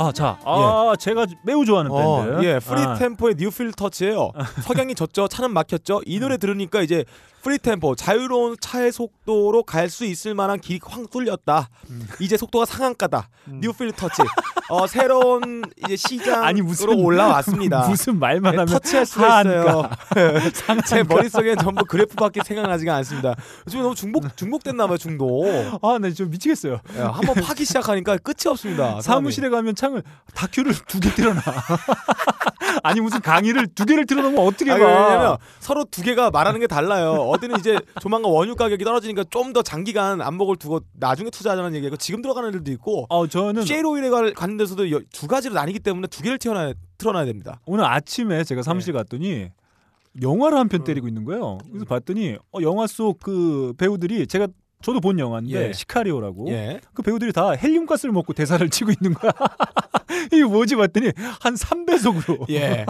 [0.02, 2.44] 아, 자, 아, 제가 매우 좋아하는 어, 밴드.
[2.44, 4.32] 예, 프리 아, 템포의 New Field Touch예요.
[4.62, 6.00] 석양이 졌죠, 차는 막혔죠.
[6.06, 7.04] 이 노래 들으니까 이제
[7.42, 11.68] 프리 템포, 자유로운 차의 속도로 갈 수 있을 만한 길이 확 뚫렸다.
[11.90, 12.06] 음.
[12.20, 13.28] 이제 속도가 상한가다.
[13.48, 14.22] New Field Touch.
[14.70, 17.88] 어, 새로운 이제 시장으로 아니, 무슨- 올라왔습니다.
[17.90, 19.90] 무슨 말만 네, 하면 터치할 수가 있어요.
[20.88, 23.34] 제 머릿속엔 전부 그래프밖에 생각나지가 않습니다.
[23.66, 25.44] 요즘 너무 중복 중복됐나 봐요, 중독.
[25.82, 26.74] 아, 네, 좀 미치겠어요.
[26.98, 29.00] 야, 한번 파기 시작하니까 끝이 없습니다.
[29.00, 30.02] 사무실에 가면 창을
[30.34, 31.42] 다큐를 두 개 틀어놔.
[32.84, 34.84] 아니 무슨 강의를 두 개를 틀어놓으면 어떻게 아, 봐?
[34.84, 37.12] 왜냐면 서로 두 개가 말하는 게 달라요.
[37.32, 42.22] 어디는 이제 조만간 원유 가격이 떨어지니까 좀 더 장기간 안목을 두고 나중에 투자하자는 얘기고 지금
[42.22, 46.06] 들어가는 애들도 있고 어 저는 쉐일 오일에 가- 가는 데서도 여- 두 가지로 나뉘기 때문에
[46.06, 47.60] 두 개를 튀어놔야 틀어놔야 됩니다.
[47.66, 49.48] 오늘 아침에 제가 사무실 갔더니
[50.22, 51.58] 영화를 한 편 때리고 있는 거예요.
[51.68, 54.46] 그래서 봤더니 어, 영화 속 그 배우들이 제가
[54.82, 55.72] 저도 본 영화인데 예.
[55.72, 56.80] 시카리오라고 예.
[56.92, 59.32] 그 배우들이 다 헬륨 가스를 먹고 대사를 치고 있는 거야.
[60.32, 62.50] 이게 뭐지 봤더니 한 3배속으로.
[62.50, 62.84] 예.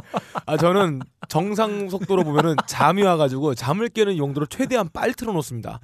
[0.47, 5.81] 아 저는 정상 속도로 보면은 잠이 와가지고 잠을 깨는 용도로 최대한 빨리 틀어놓습니다.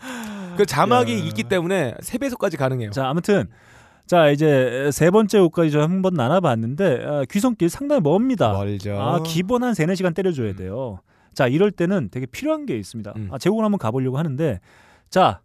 [0.56, 1.16] 그 자막이 야.
[1.24, 2.90] 있기 때문에 세 배속까지 가능해요.
[2.90, 3.46] 자 아무튼
[4.06, 8.52] 자 이제 세 번째 옷까지 좀 한번 나눠봤는데 아, 귀성길 상당히 멉니다.
[8.52, 8.98] 멀죠.
[9.00, 11.00] 아 기본 한 세네 시간 때려줘야 돼요.
[11.34, 13.12] 자 이럴 때는 되게 필요한 게 있습니다.
[13.16, 13.28] 음.
[13.30, 14.58] 아, 제공을 한번 가보려고 하는데
[15.10, 15.40] 자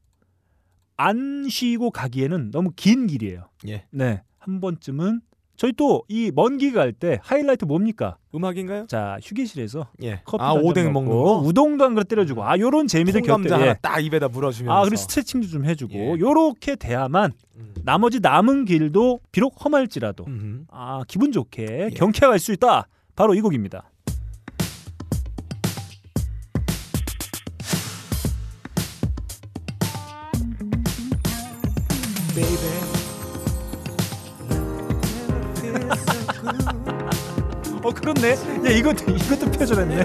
[1.08, 3.50] 안 쉬고 가기에는 너무 긴 길이에요.
[3.68, 3.86] 예.
[3.92, 5.22] 네, 한 번쯤은
[5.56, 8.18] 저희 또 이 먼 길 갈 때 하이라이트 뭡니까?
[8.34, 8.88] 음악인가요?
[8.88, 10.22] 자 휴게실에서 예.
[10.26, 11.48] 커피 아 오뎅 먹는 먹고 거.
[11.48, 14.74] 우동도 한 그릇 때려주고 아 요런 재미들 곁들여 하나 딱 입에다 물어주면서.
[14.74, 16.20] 아 그리고 스트레칭도 좀 해주고 예.
[16.20, 17.74] 요렇게 돼야만 음.
[17.84, 20.64] 나머지 남은 길도 비록 험할지라도 음흠.
[20.72, 21.96] 아 기분 좋게 예.
[22.28, 22.88] 갈수 있다.
[23.16, 23.92] 바로 이 곡입니다.
[37.94, 38.32] 그렇네.
[38.66, 40.04] 야 이것도 이것도 표절했네.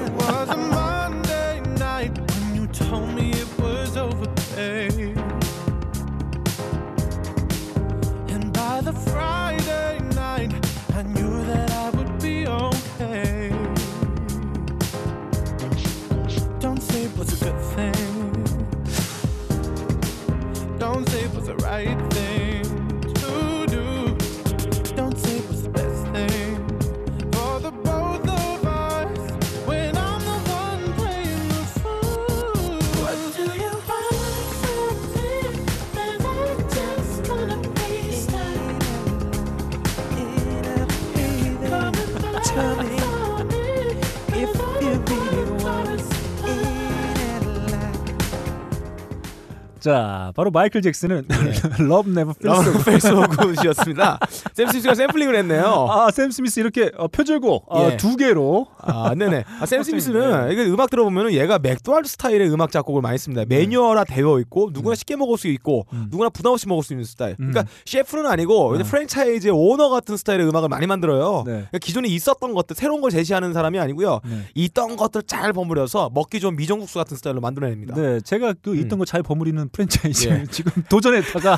[49.80, 51.26] 자 바로 마이클 잭슨은
[51.80, 52.84] Love Never Feels So 러브 Good.
[52.84, 54.18] 페이스북이었습니다.
[54.54, 55.86] 샘 스미스가 샘플링을 했네요.
[55.90, 57.96] 아, 샘 스미스 이렇게 어, 표절곡 어, 예.
[57.96, 59.44] 두 개로 아, 네네.
[59.60, 59.82] 아, 샘.
[59.82, 63.44] 스미스는 이게 음악 들어보면은 얘가 맥도날드 스타일의 음악 작곡을 많이 씁니다.
[63.48, 66.08] 매뉴얼화 되어 있고 누구나 쉽게 먹을 수 있고 음.
[66.10, 67.36] 누구나 부담 없이 먹을 수 있는 스타일.
[67.40, 67.50] 음.
[67.50, 68.82] 그러니까 셰프는 아니고 음.
[68.82, 71.44] 프랜차이즈의 오너 같은 스타일의 음악을 많이 만들어요.
[71.46, 71.52] 네.
[71.52, 74.20] 그러니까 기존에 있었던 것들 새로운 걸 제시하는 사람이 아니고요.
[74.24, 74.42] 네.
[74.54, 77.94] 있던 것들 잘 버무려서 먹기 좋은 미정국수 같은 스타일로 만들어냅니다.
[77.94, 78.98] 네, 제가 그 있던 음.
[78.98, 80.44] 거잘 버무리는 프랜차이즈 예.
[80.50, 81.56] 지금 도전했다가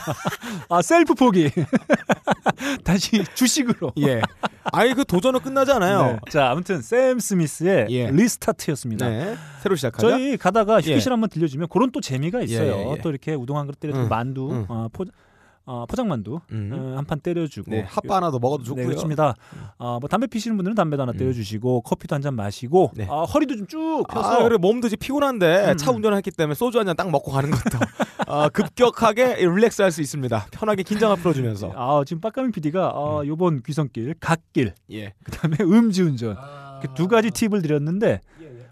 [0.69, 1.51] 아 셀프 포기
[2.85, 3.93] 다시 주식으로.
[3.99, 4.21] 예.
[4.65, 6.13] 아니 그 도전은 끝나지 않아요.
[6.13, 6.19] 네.
[6.31, 8.11] 자, 아무튼 샘 스미스의 예.
[8.11, 9.09] Restart였습니다.
[9.09, 9.37] 네.
[9.63, 10.07] 새로 시작하자.
[10.07, 11.13] 저희 가다가 휴게실 예.
[11.13, 12.73] 한번 들려주면 그런 또 재미가 있어요.
[12.73, 12.99] 예, 예, 예.
[13.03, 14.67] 또 이렇게 우동 한 그릇 때려주고 음, 만두, 음.
[14.69, 15.05] 어, 포,
[15.67, 16.71] 어, 포장만두 음.
[16.73, 17.71] 어, 한판 때려주고.
[17.71, 17.83] 네.
[17.89, 18.87] 핫바 하나 더 먹어도 네, 좋고요.
[18.87, 19.35] 그렇습니다.
[19.79, 21.17] 어, 뭐 담배 피시는 분들은 담배도 하나 음.
[21.17, 23.07] 때려주시고 커피도 한 잔 마시고 네.
[23.09, 25.97] 아, 허리도 좀 쭉 펴서 아, 그래 몸도 이제 피곤한데 음, 차 음.
[25.97, 27.79] 운전을 했기 때문에 소주 한 잔 딱 먹고 가는 것도
[28.27, 30.47] 어, 급격하게 릴렉스 할 수 있습니다.
[30.51, 31.73] 편하게 긴장을 풀어주면서.
[31.77, 35.15] 아, 지금 빡가민 PD가 어, 요번 귀성길 갓길 예.
[35.25, 36.37] 그다음에 음주운전
[36.83, 38.21] 그두 가지 팁을 드렸는데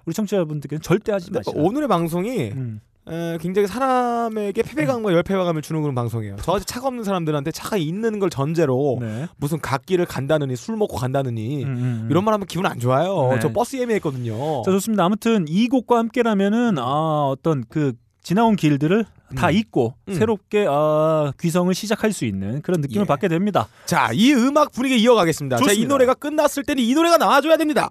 [0.06, 1.60] 우리 청취자분들께는 절대 하지 마시라.
[1.60, 2.80] 오늘의 방송이 음.
[3.10, 6.36] 에, 굉장히 사람에게 패배감과 열패감을 주는 그런 방송이에요.
[6.36, 9.26] 저같이 차가 없는 사람들한테 차가 있는 걸 전제로 네.
[9.36, 12.08] 무슨 갓길을 간다느니 술 먹고 간다느니 음, 음, 음.
[12.10, 13.30] 이런 말 하면 기분 안 좋아요.
[13.32, 13.40] 네.
[13.40, 14.62] 저 버스 예매했거든요.
[14.64, 15.04] 자 좋습니다.
[15.04, 17.92] 아무튼 이 곡과 함께라면은 아 어떤 그
[18.22, 19.54] 지나온 길들을 다 음.
[19.54, 20.14] 잊고 음.
[20.14, 23.06] 새롭게 아, 귀성을 시작할 수 있는 그런 느낌을 예.
[23.06, 23.68] 받게 됩니다.
[23.86, 25.56] 자, 이 음악 분위기 이어가겠습니다.
[25.56, 25.88] 자, 이 좋습니다.
[25.94, 27.90] 노래가 끝났을 때는 이 노래가 나와줘야 됩니다.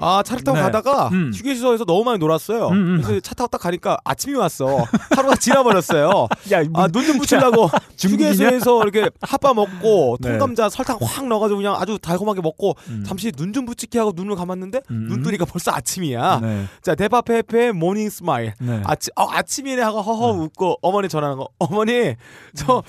[0.00, 0.62] 아 차를 타고 네.
[0.64, 1.30] 가다가 음.
[1.34, 2.68] 휴게소에서 너무 많이 놀았어요.
[2.68, 3.02] 음, 음.
[3.04, 4.86] 그래서 차 타고 딱 가니까 아침이 왔어.
[5.14, 6.26] 하루가 지나버렸어요.
[6.52, 7.68] 야, 아눈 좀 붙이려고?
[7.98, 10.30] 휴게소에서 이렇게 핫바 먹고 네.
[10.30, 13.04] 통감자 설탕 확 넣어가지고 그냥 아주 달콤하게 먹고 음.
[13.06, 15.06] 잠시 눈 좀 붙이게 하고 눈을 감았는데 음.
[15.08, 16.38] 눈 뜨니까 벌써 아침이야.
[16.40, 16.64] 네.
[16.82, 18.54] 자 데파페페 Morning Smile.
[18.60, 18.80] 네.
[18.84, 22.14] 아침 어, 아침이네 하고 허허 웃고 어머니 전화하는 거 어머니
[22.54, 22.82] 저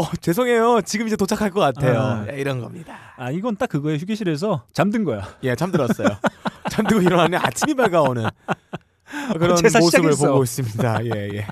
[0.00, 2.26] 어, 죄송해요 지금 이제 도착할 것 같아요 아.
[2.32, 3.98] 예, 이런 겁니다 아 이건 딱 그거예요.
[3.98, 5.26] 휴게실에서 잠든 거야.
[5.42, 6.08] 예 잠들었어요
[6.70, 8.24] 잠들고 일어나네 아침이 밝아오는
[9.38, 10.32] 그런 제사 모습을 시작했어.
[10.32, 11.46] 보고 있습니다 예 예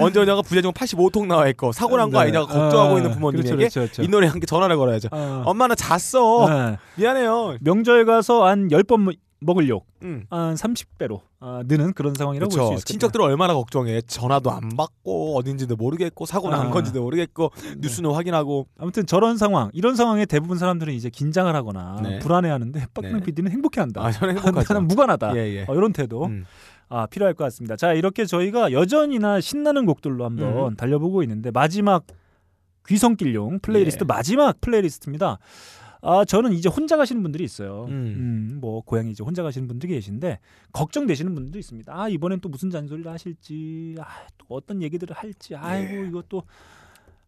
[0.00, 2.22] 언제 오냐가 부재중 85통 나와 있고 사고 난거 네.
[2.24, 4.02] 아니냐고 걱정하고 아, 있는 부모님에게 그렇죠, 그렇죠, 그렇죠.
[4.02, 5.42] 이 노래 함께 전화를 걸어야죠 어.
[5.46, 6.78] 엄마 나 잤어 네.
[6.96, 9.86] 미안해요 명절 가서 한 10번 먹을 욕.
[10.02, 10.24] 음.
[10.30, 12.72] 한 30배로 아, 느는 그런 상황이라고 볼 수.
[12.74, 14.00] 있을 친척들 얼마나 걱정해.
[14.02, 16.70] 전화도 안 받고 어딘지도 모르겠고 사고 난 아.
[16.70, 22.18] 건지도 모르겠고 뉴스는 확인하고 아무튼 저런 상황, 이런 상황에 대부분 사람들은 이제 긴장을 하거나 네.
[22.20, 23.20] 불안해하는데 빡빡 네.
[23.20, 24.04] PD는 행복해한다.
[24.04, 24.74] 아 저는 행복하죠.
[24.74, 25.36] 나는 무관하다.
[25.36, 25.64] 예, 예.
[25.68, 26.44] 어, 이런 태도 음.
[26.88, 27.76] 아, 필요할 것 같습니다.
[27.76, 30.76] 자 이렇게 저희가 여전히나 신나는 곡들로 한번 음.
[30.76, 32.04] 달려보고 있는데 마지막
[32.86, 34.06] 귀성길용 플레이리스트 예.
[34.06, 35.38] 마지막 playlist입니다.
[36.04, 37.84] 아 저는 이제 혼자 가시는 분들이 있어요.
[37.88, 37.92] 음.
[37.92, 40.40] 음, 뭐 고향에 이제 혼자 가시는 분들이 계신데
[40.72, 41.92] 걱정되시는 분들도 있습니다.
[41.96, 46.08] 아 이번엔 또 무슨 잔소리를 하실지, 아, 또 어떤 얘기들을 할지, 아이고 예.
[46.08, 46.42] 이것도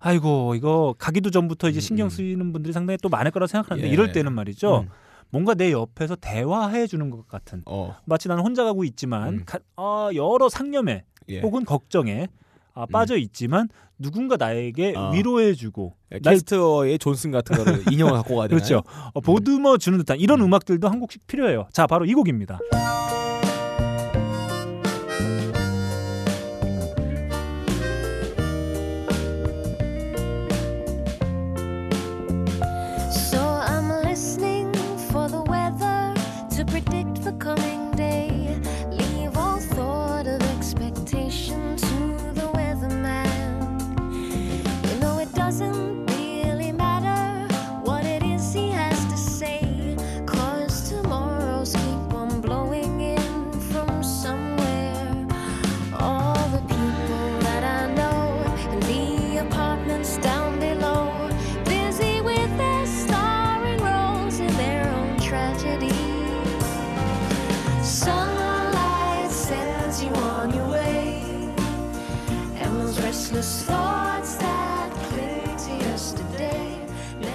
[0.01, 2.11] 아이고 이거 가기도 전부터 이제 음, 신경 음.
[2.11, 3.93] 쓰이는 분들이 상당히 또 많을 거라 생각하는데 예.
[3.93, 4.81] 이럴 때는 말이죠.
[4.81, 4.89] 음.
[5.31, 7.97] 뭔가 내 옆에서 대화해 주는 것 같은 어.
[8.05, 9.43] 마치 나는 혼자 가고 있지만 음.
[9.47, 11.41] 가- 아, 여러 상념에 예.
[11.41, 12.27] 혹은 걱정에
[12.75, 15.11] 아, 빠져 있지만 누군가 나에게 아.
[15.11, 18.59] 위로해주고 예, 날 캐스터의 존슨 같은 거를 인형을 갖고 가야 되나요?
[18.59, 18.83] 그렇죠
[19.13, 20.53] 어, 보듬어 주는 듯한 이런 음.
[20.53, 21.69] 악들도한 곡씩 필요해요.
[21.73, 22.59] 자 바로 이 곡입니다.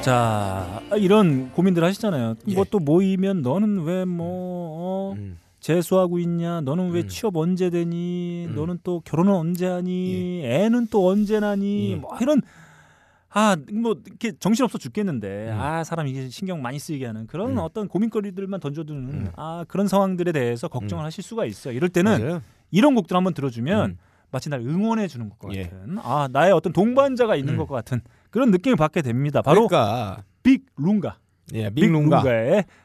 [0.10, 2.34] 자 이런 고민들 하시잖아요.
[2.48, 2.56] 예.
[2.56, 5.38] 뭐또 모이면 너는 왜뭐 어, 음.
[5.60, 6.62] 재수하고 있냐?
[6.62, 7.08] 너는 왜 음.
[7.08, 8.48] 취업 언제 되니?
[8.50, 8.56] 음.
[8.56, 10.42] 너는 또 결혼은 언제 하니?
[10.44, 11.92] 애는 또 언제 나니?
[11.92, 11.96] 예.
[11.98, 12.42] 뭐 이런
[13.30, 15.60] 아뭐 이렇게 정신 없어 죽겠는데 음.
[15.60, 17.58] 아 사람 이게 신경 많이 쓰이게 하는 그런 음.
[17.60, 19.32] 어떤 고민거리들만 던져두는 음.
[19.36, 21.06] 아 그런 상황들에 대해서 걱정을 음.
[21.06, 21.76] 하실 수가 있어요.
[21.76, 22.42] 이럴 때는 맞아요.
[22.72, 23.98] 이런 곡들 한번 들어주면 음.
[24.32, 25.66] 마치 날 응원해 주는 것 예.
[25.66, 27.58] 같은 아 나의 어떤 동반자가 있는 음.
[27.60, 29.42] 것 같은 그런 느낌을 받게 됩니다.
[29.42, 31.18] 바로 그러니까 빅 룽가
[31.54, 32.24] 예, 빅 빅룽가.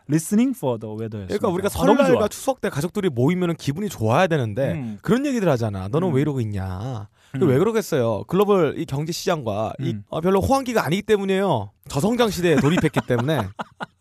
[0.08, 1.38] Listening for the Weather였습니다.
[1.38, 1.68] 그러니까 우리가 아.
[1.68, 4.98] 설날과 추석 때 가족들이 모이면 기분이 좋아야 되는데 음.
[5.02, 5.88] 그런 얘기들 하잖아.
[5.88, 6.14] 너는 음.
[6.14, 7.08] 왜 이러고 있냐?
[7.34, 7.48] 음.
[7.48, 8.24] 왜 그러겠어요?
[8.24, 10.04] 글로벌 이 경제 시장과 이 음.
[10.08, 11.70] 어, 별로 호황기가 아니기 때문에요.
[11.88, 13.40] 저성장 시대에 돌입했기 때문에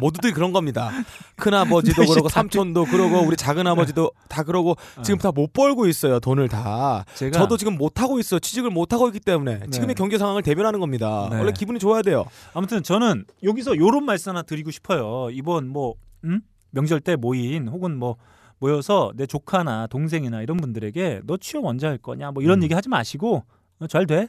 [0.00, 0.90] 모두들 그런 겁니다.
[1.36, 5.52] 큰 아버지도 다시 그러고 다- 삼촌도 그러고 우리 작은 아버지도 다 그러고 지금 다 못
[5.52, 6.18] 벌고 있어요.
[6.20, 7.04] 돈을 다.
[7.14, 8.40] 제가 저도 지금 못 하고 있어요.
[8.40, 9.66] 취직을 못 하고 있기 때문에 네.
[9.70, 11.28] 지금의 경제 상황을 대변하는 겁니다.
[11.30, 11.38] 네.
[11.38, 12.24] 원래 기분이 좋아야 돼요.
[12.54, 15.28] 아무튼 저는 여기서 요런 말씀 하나 드리고 싶어요.
[15.30, 16.40] 이번 뭐 음?
[16.70, 18.16] 명절 때 모인 혹은 뭐
[18.58, 22.62] 모여서 내 조카나 동생이나 이런 분들에게 너 취업 언제 할 거냐 뭐 이런 음.
[22.62, 23.44] 얘기 하지 마시고
[23.80, 24.28] 어, 잘 돼?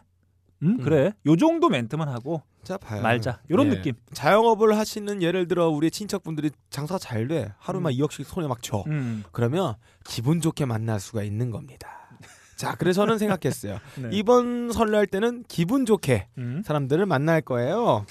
[0.64, 0.78] 음, 음.
[0.78, 1.12] 그래.
[1.26, 3.02] 요 정도 멘트만 하고 자 봐요.
[3.02, 3.42] 말자.
[3.50, 3.76] 요런 예.
[3.76, 3.94] 느낌.
[4.14, 7.54] 자영업을 하시는 예를 들어 우리 친척분들이 장사 잘 돼.
[7.60, 8.84] 하루만 2억씩 손에 막 쳐.
[8.88, 9.24] 음.
[9.32, 11.90] 그러면 기분 좋게 만날 수가 있는 겁니다.
[12.58, 13.78] 자, 그래서 저는 생각했어요.
[14.02, 14.10] 네.
[14.12, 16.64] 이번 설날 때는 기분 좋게 음.
[16.66, 18.06] 사람들을 만날 거예요.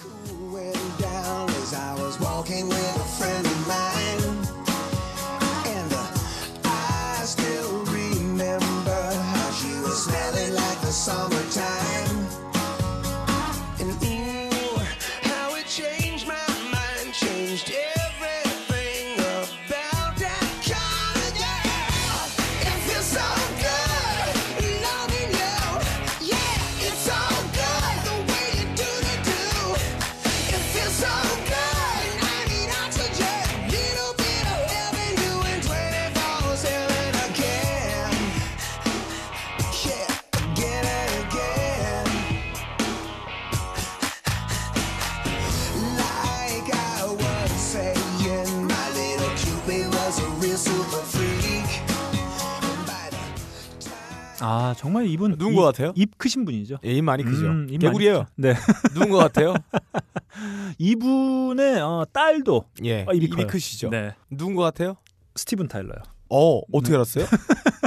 [54.40, 55.92] 아 정말 이분 누군 것 입- 같아요?
[55.96, 56.78] 입 크신 분이죠.
[56.84, 57.46] 예, 입 많이 크죠.
[57.46, 58.20] 음, 입 많이 개구리예요.
[58.24, 58.32] 크죠.
[58.36, 58.54] 네,
[58.94, 59.54] 누군 것 같아요?
[60.78, 63.46] 이분의 어, 딸도 예, 아, 입이 입이.
[63.46, 63.90] 크시죠.
[63.90, 64.96] 네, 누군 것 같아요?
[65.34, 65.98] 스티븐 타일러요.
[66.28, 67.24] 어, 어떻게 알았어요?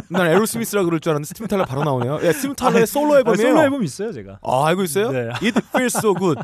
[0.10, 2.20] 난 에로스미스라 그럴 줄 알았는데 스티븐 타일러 바로 나오네요.
[2.24, 3.48] 예, 스티븐 타일러의 솔로 아, 앨범이에요.
[3.50, 4.40] 솔로 앨범 있어요, 제가.
[4.42, 5.12] 아, 알고 있어요?
[5.12, 5.30] 네.
[5.44, 6.42] It feels so good.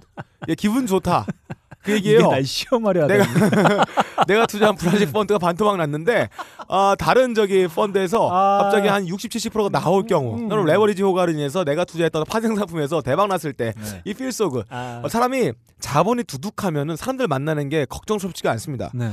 [0.49, 1.25] 예, 기분 좋다.
[1.85, 2.29] 그 이게 얘기예요.
[2.29, 3.25] 날 시험하려 내가.
[4.27, 6.29] 내가 투자한 브라질 펀드가 반토막 났는데
[6.67, 8.63] 아, 다른 저기 펀드에서 아.
[8.63, 10.49] 갑자기 한 60, 70%가 나올 경우 음.
[10.49, 14.01] 또는 레버리지 효과로 인해서 내가 투자했던 파생 상품에서 대박 났을 때 네.
[14.05, 14.67] 이 feel so good.
[14.71, 18.91] 아, 어, 사람이 자본이 두둑하면은 사람들 만나는 게 걱정스럽지가 않습니다.
[18.93, 19.11] 네.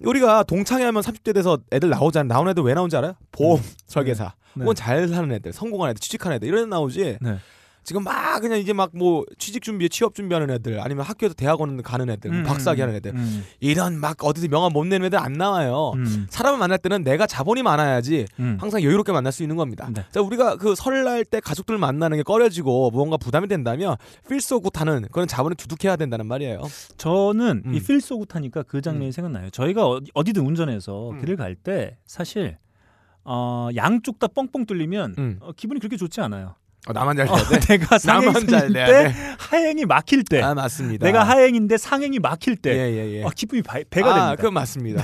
[0.00, 2.32] 우리가 동창회 하면 30대 돼서 애들 나오잖아.
[2.32, 3.14] 나온 애들 왜 나오는지 알아요?
[3.32, 4.34] 보험 설계사.
[4.54, 4.62] 네.
[4.62, 7.18] 혹은 잘 사는 애들, 성공한 애들, 취직한 애들 이런 애 나오지.
[7.20, 7.38] 네.
[7.84, 12.08] 지금 막 그냥 이제 막 뭐 취직 준비에 취업 준비하는 애들 아니면 학교에서 대학원 가는
[12.10, 15.32] 애들, 음, 박사학위 음, 하는 애들 음, 이런 막 어디서 명함 못 내는 애들 안
[15.34, 15.92] 나와요.
[15.96, 18.56] 음, 사람을 만날 때는 내가 자본이 많아야지 음.
[18.60, 19.88] 항상 여유롭게 만날 수 있는 겁니다.
[19.92, 20.04] 네.
[20.12, 23.96] 자, 우리가 그 설날 때 가족들 만나는 게 꺼려지고 무언가 부담이 된다면
[24.28, 26.62] 필소굿하는 그런 자본이 두둑해야 된다는 말이에요.
[26.96, 27.74] 저는 음.
[27.74, 29.12] 이 필소굿하니까 그 장면이 음.
[29.12, 29.50] 생각나요.
[29.50, 31.20] 저희가 어- 어디든 운전해서 음.
[31.20, 32.58] 길을 갈 때 사실
[33.24, 35.38] 어, 양쪽 다 뻥뻥 뚫리면 음.
[35.40, 36.56] 어, 기분이 그렇게 좋지 않아요.
[36.86, 37.58] 어, 나만 잘 어, 돼야 돼.
[37.78, 39.14] 내가 나만 잘 상행일 때 돼.
[39.38, 41.06] 하행이 막힐 때 아 맞습니다.
[41.06, 43.22] 내가 하행인데 상행이 막힐 때 예예 예.
[43.24, 44.36] 어, 기분이 바- 배가 아, 됩니다.
[44.36, 45.02] 그건 맞습니다.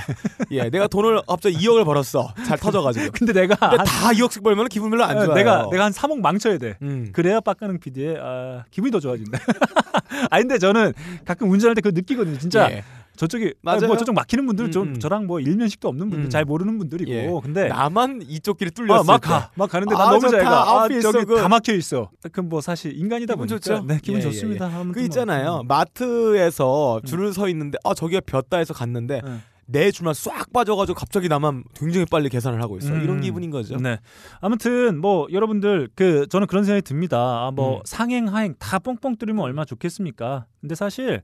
[0.51, 2.33] 예, 내가 돈을 갑자기 2억을 벌었어.
[2.45, 3.09] 잘 터져가지고.
[3.17, 5.35] 근데 내가 근데 한, 다 2억씩 벌면 기분 별로 안 어, 좋아요.
[5.35, 6.77] 내가 내가 한 3억 망쳐야 돼.
[6.83, 7.09] 음.
[7.13, 9.39] 그래야 빡가능 PD의 아, 기분이 더 좋아진다.
[10.29, 10.93] 아 근데 저는
[11.25, 12.37] 가끔 운전할 때 그거 느끼거든요.
[12.37, 12.83] 진짜 예.
[13.15, 13.87] 저쪽에 맞아요.
[13.87, 14.99] 뭐 저쪽 막히는 분들 은좀 음, 음.
[14.99, 16.29] 저랑 뭐 일면식도 없는 분들 음.
[16.29, 17.29] 잘 모르는 분들이고 예.
[17.43, 19.27] 근데 나만 이쪽 길이 뚫렸을 아, 막 때.
[19.27, 20.29] 가, 막 가는데 아, 난 너무.
[20.29, 20.49] 잘 가.
[20.49, 21.35] 아, 아, 저기 good.
[21.35, 22.09] 다 막혀 있어.
[22.31, 23.85] 그럼 뭐 사실 인간이다 기분 보니까 좋죠?
[23.85, 24.65] 네, 기분 예, 예, 좋습니다.
[24.65, 25.05] 아무튼 그 뭐.
[25.05, 25.63] 있잖아요.
[25.67, 29.41] 마트에서 줄을 서 있는데 아 저기가 볕다 해서 갔는데 음.
[29.67, 32.89] 내 줄만 싹 빠져가지고 갑자기 나만 굉장히 빨리 계산을 하고 있어.
[32.89, 33.03] 요 음.
[33.03, 33.77] 이런 기분인 거죠.
[33.77, 33.99] 네.
[34.41, 37.17] 아무튼 뭐 여러분들 그 저는 그런 생각이 듭니다.
[37.17, 37.81] 아, 뭐 음.
[37.85, 40.45] 상행 하행 다 뻥뻥 뚫리면 얼마나 좋겠습니까?
[40.59, 41.21] 근데 사실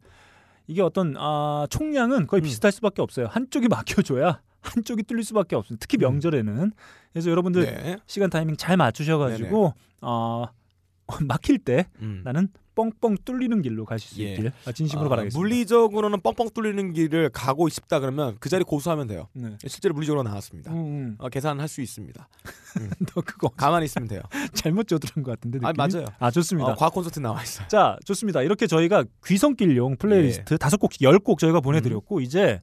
[0.67, 2.43] 이게 어떤 아, 총량은 거의 음.
[2.43, 3.27] 비슷할 수밖에 없어요.
[3.27, 5.82] 한쪽이 막혀줘야 한쪽이 뚫릴 수밖에 없습니다.
[5.82, 6.71] 특히 명절에는.
[7.13, 7.97] 그래서 여러분들 네.
[8.06, 10.45] 시간 타이밍 잘 맞추셔가지고 어,
[11.26, 12.22] 막힐 때 음.
[12.24, 14.34] 나는 뻥뻥 뚫리는 길로 가실 수 예.
[14.34, 15.39] 있길 아, 진심으로 아, 바라겠습니다.
[15.39, 19.28] 물리적으로는 뻥뻥 뚫리는 길을 가고 싶다 그러면 그 자리 고수하면 돼요.
[19.34, 19.58] 네.
[19.65, 20.72] 실제로 물리적으로 나왔습니다.
[20.72, 21.15] 음, 음.
[21.17, 22.28] 어, 계산할 수 있습니다.
[23.15, 24.22] 너 그거 가만히 있으면 돼요.
[24.54, 25.93] 잘못 져들은 것 같은데 아 느낌이?
[25.93, 26.08] 맞아요.
[26.20, 26.74] 아 좋습니다.
[26.74, 27.67] 어, 과학 콘서트 나와 있어요.
[27.67, 28.43] 자 좋습니다.
[28.43, 30.58] 이렇게 저희가 귀성길용 플레이리스트 예.
[30.58, 32.62] 다섯 곡, 열곡 저희가 보내드렸고 이제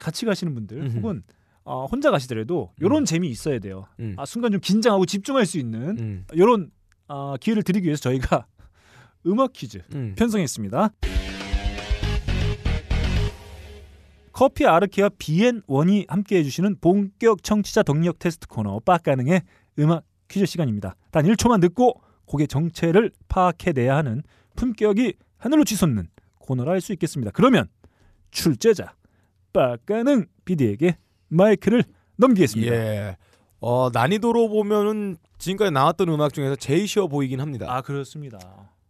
[0.00, 0.96] 같이 가시는 분들 음흠.
[0.96, 1.22] 혹은
[1.62, 3.86] 어, 혼자 가시더라도 이런 재미 있어야 돼요.
[4.00, 4.16] 음.
[4.18, 6.24] 아, 순간 좀 긴장하고 집중할 수 있는 음.
[6.32, 6.72] 이런
[7.10, 8.46] 어, 기회를 드리기 위해서 저희가
[9.26, 10.14] 음악 퀴즈 음.
[10.16, 10.90] 편성했습니다.
[14.32, 19.42] 커피 아르케와 비앤원이 함께 해주시는 본격 청취자 동력 테스트 코너 빡가능의
[19.80, 20.94] 음악 퀴즈 시간입니다.
[21.10, 24.22] 단 1초만 듣고 곡의 정체를 파악해내야 하는
[24.54, 27.32] 품격이 하늘로 치솟는 코너라 할 수 있겠습니다.
[27.32, 27.66] 그러면
[28.30, 28.94] 출제자
[29.52, 30.96] 빡가능 PD에게
[31.28, 31.82] 마이크를
[32.16, 32.72] 넘기겠습니다.
[32.72, 33.16] 예.
[33.60, 37.66] 어, 난이도로 보면은 지금까지 나왔던 음악 중에서 제일 쉬워 보이긴 합니다.
[37.68, 38.38] 아 그렇습니다.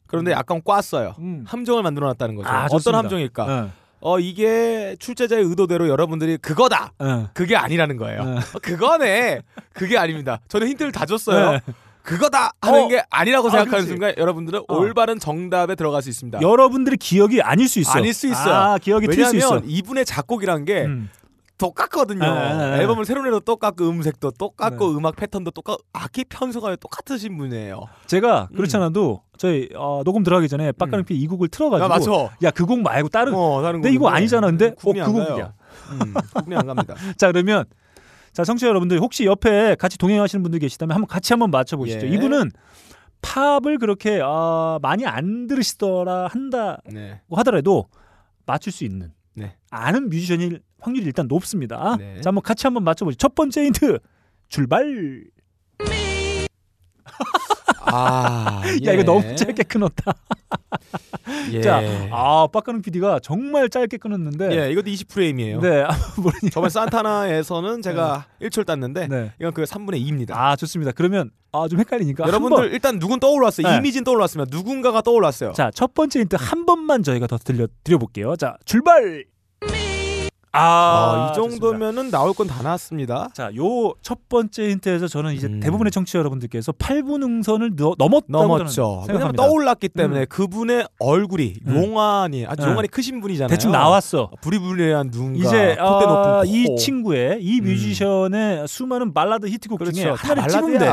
[0.06, 1.14] 그런데 약간 꽈어요.
[1.18, 1.44] 음.
[1.46, 2.48] 함정을 만들어 놨다는 거죠.
[2.48, 2.94] 아, 어떤.
[2.96, 3.44] 함정일까?
[3.44, 6.92] 어, 어, 이게 출제자의 의도대로 여러분들이 그거다!
[6.98, 8.20] 어, 그게 아니라는 거예요.
[8.22, 8.36] 어.
[8.38, 9.42] 어, 그거네!
[9.72, 10.40] 그게 아닙니다.
[10.48, 11.52] 저는 힌트를 다 줬어요.
[11.52, 11.60] 네.
[12.02, 12.52] 그거다!
[12.62, 12.88] 하는 어.
[12.88, 13.88] 게 아니라고 아, 생각하는 그렇지.
[13.88, 14.74] 순간 여러분들은 어.
[14.74, 16.40] 올바른 정답에 들어갈 수 있습니다.
[16.40, 17.92] 여러분들의 기억이 아닐 수 있어.
[17.92, 18.54] 아닐 수 있어요.
[18.54, 19.48] 아, 기억이 틀수 있어.
[19.50, 21.10] 왜냐하면 이분의 작곡이란 게 음.
[21.60, 22.24] 똑같거든요.
[22.24, 22.76] 아, 아, 아.
[22.78, 24.96] 앨범을 새로 내도 똑같고 음색도 똑같고 네.
[24.96, 27.82] 음악 패턴도 똑같고 악기 편성가 똑같으신 분이에요.
[28.06, 28.56] 제가 음.
[28.56, 32.30] 그렇지 않아도 저희 어, 녹음 들어가기 전에 빡가는 피이 곡을 틀어가지고 아, 맞죠.
[32.42, 34.08] 야그 곡 말고 다른 어, 다른 근데 이거.
[34.08, 34.46] 아니잖아.
[34.46, 35.24] 근데 구분이 어, 안 그.
[35.24, 35.52] 곡이야.
[35.92, 36.94] 음, 구분이 안 갑니다.
[37.18, 37.64] 자 그러면
[38.32, 42.06] 자 청취자 여러분들 혹시 옆에 같이 동행하시는 분들 계시다면 한번 같이 한번 맞춰보시죠.
[42.06, 42.10] 예.
[42.10, 42.50] 이분은
[43.22, 47.20] 팝을 그렇게 어, 많이 안 들으시더라 한다고 네.
[47.30, 47.86] 하더라도
[48.46, 49.56] 맞출 수 있는 네.
[49.70, 51.96] 아는 뮤지션일 확률이 일단 높습니다.
[51.98, 52.20] 네.
[52.20, 53.16] 자 한번 같이 한번 맞춰보죠.
[53.16, 53.98] 첫 번째 힌트
[54.48, 55.24] 출발.
[57.82, 60.12] 아, 야 이거 너무 짧게 끊었다.
[61.52, 61.60] 예.
[61.60, 61.80] 자,
[62.12, 64.56] 아 빡가는 PD가 정말 짧게 끊었는데.
[64.56, 65.60] 예, 이것도 20프레임이에요.
[65.60, 66.50] 네, 아, 모르니.
[66.50, 69.32] 저번 산타나에서는 제가 1초를 땄는데 네.
[69.40, 70.32] 이건 그 3분의 2입니다.
[70.34, 70.92] 아 좋습니다.
[70.92, 72.72] 그러면 아 좀 헷갈리니까 여러분들.
[72.72, 73.66] 일단 누군 떠올랐어요.
[73.66, 73.76] 네.
[73.78, 74.54] 이미진 떠올랐습니다.
[74.56, 75.52] 누군가가 떠올랐어요.
[75.52, 78.36] 자, 첫 번째 힌트 한 번만 저희가 더 들려 드려 볼게요.
[78.36, 79.24] 자, 출발.
[80.52, 81.60] 아, 어, 이 좋습니다.
[81.66, 83.28] 정도면은 나올 건 다 나왔습니다.
[83.34, 85.60] 자, 요 첫 번째 힌트에서 저는 이제 음.
[85.60, 88.82] 대부분의 청취자 여러분들께서 8부 능선을 넘- 넘었다고 넘었죠.
[88.88, 89.42] 왜냐면 생각합니다.
[89.46, 91.76] 떠올랐기 때문에 그분의 얼굴이 음.
[91.84, 92.70] 용안이 아주 음.
[92.70, 93.48] 용안이 크신 분이잖아요.
[93.48, 94.30] 대충 나왔어.
[94.40, 96.06] 부리부리한 눈과 이제 콧대 아,
[96.40, 96.74] 높은 이 코.
[96.76, 97.64] 친구의 이 음.
[97.66, 100.16] 뮤지션의 수많은 발라드 히트곡 중에 그렇죠.
[100.20, 100.86] 다 하나를 찝으면 돼.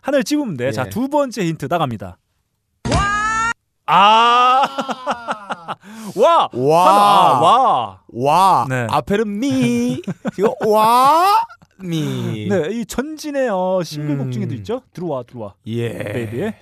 [0.00, 0.66] 하나를 찝으면 돼.
[0.68, 0.72] 예.
[0.72, 2.16] 자, 두 번째 힌트 나갑니다.
[3.86, 4.62] 아!
[6.16, 6.48] 와!
[6.52, 6.88] 와.
[6.88, 8.00] 하나, 와!
[8.08, 8.66] 와.
[8.68, 8.86] 네.
[8.90, 10.00] 앞에는 미.
[10.38, 11.26] 이거 와.
[11.78, 12.48] 미.
[12.48, 14.30] 네, 이 전진의 어, 싱글곡 음.
[14.32, 14.82] 중에도 있죠.
[14.92, 15.54] 들어와, 들어와.
[15.66, 15.98] 예.
[15.98, 16.54] 베이비의.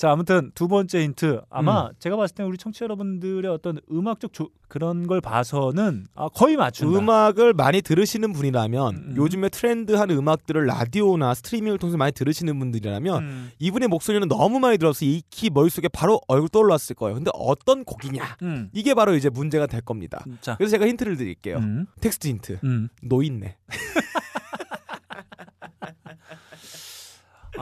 [0.00, 1.42] 자, 아무튼 두 번째 힌트.
[1.50, 6.56] 아마 제가 봤을 때 우리 청취자 여러분들의 어떤 음악적 조, 그런 걸 봐서는 아, 거의
[6.56, 6.98] 맞춘다.
[6.98, 9.14] 음악을 많이 들으시는 분이라면 음.
[9.18, 13.50] 요즘에 트렌드한 음악들을 라디오나 스트리밍을 통해서 많이 들으시는 분들이라면 음.
[13.58, 17.16] 이분의 목소리는 너무 많이 들어서 익히 머릿속에 바로 얼굴 떠올랐을 거예요.
[17.16, 18.38] 근데 어떤 곡이냐?
[18.40, 18.70] 음.
[18.72, 20.24] 이게 바로 이제 문제가 될 겁니다.
[20.40, 20.56] 자.
[20.56, 21.58] 그래서 제가 힌트를 드릴게요.
[21.58, 21.84] 음.
[22.00, 22.60] 텍스트 힌트.
[22.64, 22.88] 음.
[23.02, 23.58] 노인네.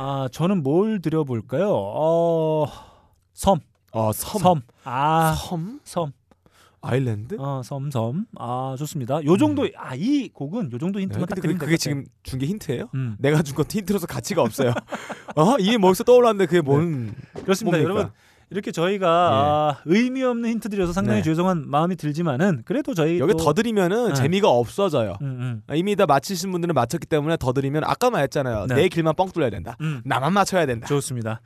[0.01, 1.71] 아, 저는 뭘 드려볼까요?
[1.73, 2.67] 어,
[3.33, 3.59] 섬.
[3.91, 4.41] 어, 섬.
[4.41, 4.61] 섬.
[4.85, 5.81] 아, 섬?
[5.83, 6.13] 섬.
[6.81, 7.37] 아일랜드?
[7.41, 8.27] 어, 섬, 섬.
[8.39, 9.25] 아, 좋습니다.
[9.25, 11.77] 요 정도, 아, 이 곡은 요 정도 네, 힌트만 딱 근데 드리면 그게, 그게.
[11.79, 12.91] 지금 준 게 힌트예요?
[12.95, 13.17] 음.
[13.19, 14.73] 내가 준 건 힌트로서 가치가 없어요.
[15.35, 15.57] 어?
[15.59, 17.79] 이게 머릿속 떠올랐는데 그게 뭔 그렇습니다.
[17.79, 17.83] 뭡니까?
[17.83, 18.13] 여러분,
[18.51, 21.23] 이렇게 저희가 아, 의미 없는 힌트 드려서 상당히 네.
[21.23, 24.15] 죄송한 마음이 들지만은 그래도 저희 여기 또- 더 드리면은 네.
[24.15, 25.17] 재미가 없어져요.
[25.21, 28.67] 음, 음, 이미 다 맞히신 분들은 맞췄기 때문에 더 드리면 아까 말했잖아요.
[28.67, 28.75] 네.
[28.75, 29.77] 내 길만 뻥 뚫려야 된다.
[29.83, 30.01] 음.
[30.05, 30.87] 나만 맞춰야 된다.
[30.87, 31.41] 좋습니다.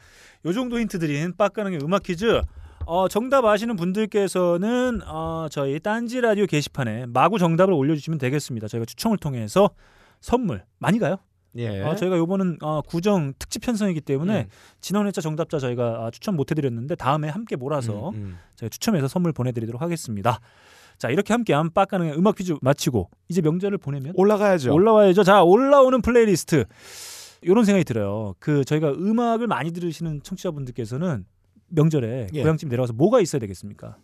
[0.45, 2.41] 요 정도 힌트 드린 빡가능의 음악 퀴즈.
[2.87, 8.69] 어, 정답 아시는 분들께서는 어, 저희 딴지 라디오 게시판에 마구 정답을 올려주시면 되겠습니다.
[8.69, 9.71] 저희가 추첨을 통해서
[10.21, 11.17] 선물 많이 가요.
[11.57, 11.83] 예.
[11.83, 14.49] 어, 저희가 요번은 어, 구정 특집 편성이기 때문에 음.
[14.81, 18.39] 지난 회차 정답자 저희가 아, 추첨 못 해드렸는데 다음에 함께 몰아서 음, 음.
[18.57, 20.41] 저희가 추첨해서 선물 보내드리도록 하겠습니다.
[20.99, 24.73] 자 이렇게 함께한 빡가능의 음악 퀴즈 마치고 이제 명절을 보내면 올라가야죠.
[24.73, 25.25] 올라와야죠.
[25.25, 26.65] 자 올라오는 플레이리스트
[27.43, 28.35] 이런 생각이 들어요.
[28.39, 31.27] 그 저희가 음악을 많이 들으시는 청취자분들께서는
[31.69, 32.43] 명절에 예.
[32.43, 33.97] 고향집 내려가서 뭐가 있어야 되겠습니까?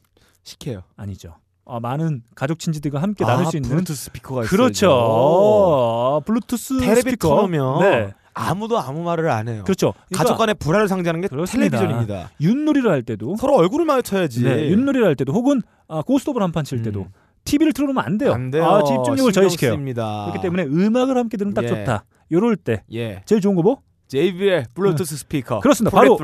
[0.43, 0.83] 시켜요.
[0.97, 1.37] 아니죠.
[1.69, 4.51] 아, 많은 가족 친지들과 함께 나눌 수 있는 블루투스 스피커가 있어요.
[4.51, 4.91] 그렇죠.
[4.91, 7.29] 어, 블루투스 텔레비 스피커.
[7.29, 9.63] 틀어놓으면 네, 아무도 아무 말을 안 해요.
[9.65, 9.93] 그렇죠.
[10.09, 11.79] 그러니까 가족 간의 불화를 상징하는 게 그렇습니다.
[11.79, 12.31] 텔레비전입니다.
[12.41, 14.45] 윷놀이를 할 때도 서로 얼굴을 마주쳐야지.
[14.45, 17.07] 네, 윷놀이를 할 때도 혹은 아, 고스톱을 한 판 칠 때도 음.
[17.45, 18.33] TV를 틀어놓으면 안 돼요.
[18.33, 18.65] 안 돼요.
[18.65, 19.77] 아, 집중력을 저해시켜요.
[19.77, 21.69] 그렇기 때문에 음악을 함께 들으면 딱 예.
[21.69, 22.05] 좋다.
[22.33, 23.23] 요럴 때 예.
[23.27, 23.79] 제일 좋은 거 뭐?
[24.09, 25.61] JBL 블루투스 스피커.
[25.61, 25.95] 그렇습니다.
[25.97, 26.19] 바로.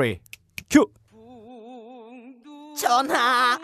[0.70, 0.86] 큐.
[2.76, 3.58] 전하,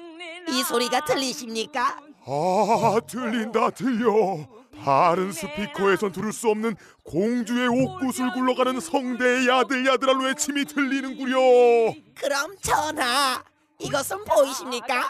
[0.51, 1.96] 이 소리가 들리십니까?
[2.26, 4.46] 아 들린다 들려.
[4.84, 6.74] 다른 스피커에선 들을 수 없는
[7.05, 11.94] 공주의 옥구슬 굴러가는 성대의 야들야들한 외침이 들리는구려.
[12.18, 13.42] 그럼 전하,
[13.78, 15.07] 이것은 보이십니까?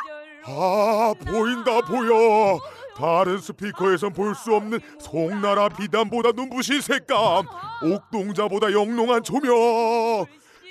[0.46, 2.58] 아 보인다 보여.
[2.96, 7.46] 다른 스피커에선 볼 수 없는 송나라 비단보다 눈부신 색감
[7.94, 9.54] 옥동자보다 영롱한 조명.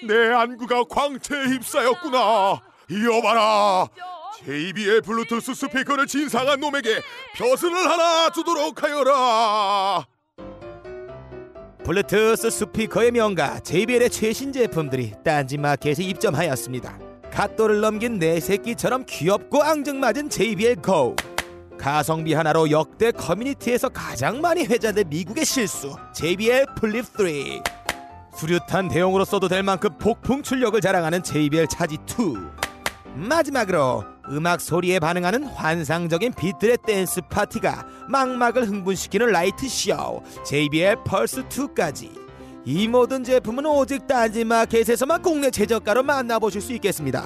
[0.08, 2.62] 내 안구가 광채에 휩싸였구나.
[2.92, 3.88] 이어봐라
[4.46, 7.02] JBL 블루투스 스피커를 진상한 놈에게
[7.36, 10.06] 벼슬을 하나 주도록 하여라
[11.84, 17.00] 블루투스 스피커의 명가 JBL의 최신 제품들이 딴지마켓에 입점하였습니다.
[17.32, 21.16] 갓 돌을 넘긴 내 새끼처럼 귀엽고 앙증맞은 JBL Go.
[21.78, 27.28] 가성비 하나로 역대 커뮤니티에서 가장 많이 회자된 미국의 실수 JBL Flip 3.
[28.36, 32.59] 수류탄 대용으로 써도 될 만큼 폭풍 출력을 자랑하는 JBL 차지 2.
[33.28, 42.18] 마지막으로 음악 소리에 반응하는 환상적인 빛들의 댄스 파티가 망막을 흥분시키는 light show JBL Pulse 2까지
[42.66, 47.26] 이 모든 제품은 오직 딴지마켓에서만 국내 최저가로 만나보실 수 있겠습니다.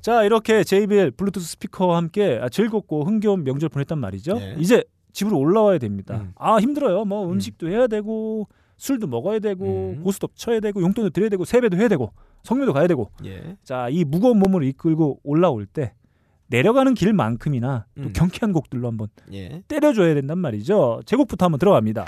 [0.00, 4.38] 자 이렇게 JBL 블루투스 스피커와 함께 아, 즐겁고 흥겨운 명절 보냈단 말이죠.
[4.40, 4.54] 예.
[4.58, 4.82] 이제
[5.12, 6.16] 집으로 올라와야 됩니다.
[6.16, 6.32] 음.
[6.36, 7.04] 아 힘들어요.
[7.04, 8.48] 뭐 음식도 해야 되고
[8.78, 10.02] 술도 먹어야 되고 음.
[10.02, 12.12] 고스톱 쳐야 되고 용돈도 드려야 되고 세배도 해야 되고
[12.44, 13.56] 성묘도 가야 되고 예.
[13.64, 15.92] 자이 무거운 몸을 이끌고 올라올 때
[16.46, 18.12] 내려가는 길만큼이나 또 음.
[18.14, 19.62] 경쾌한 곡들로 한번 예.
[19.68, 21.02] 때려줘야 된단 말이죠.
[21.04, 22.06] 제곡부터 한번 들어갑니다.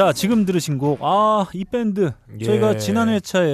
[0.00, 2.44] 자 지금 들으신 곡 아 이 밴드 예.
[2.44, 3.44] 저희가 지난 회차에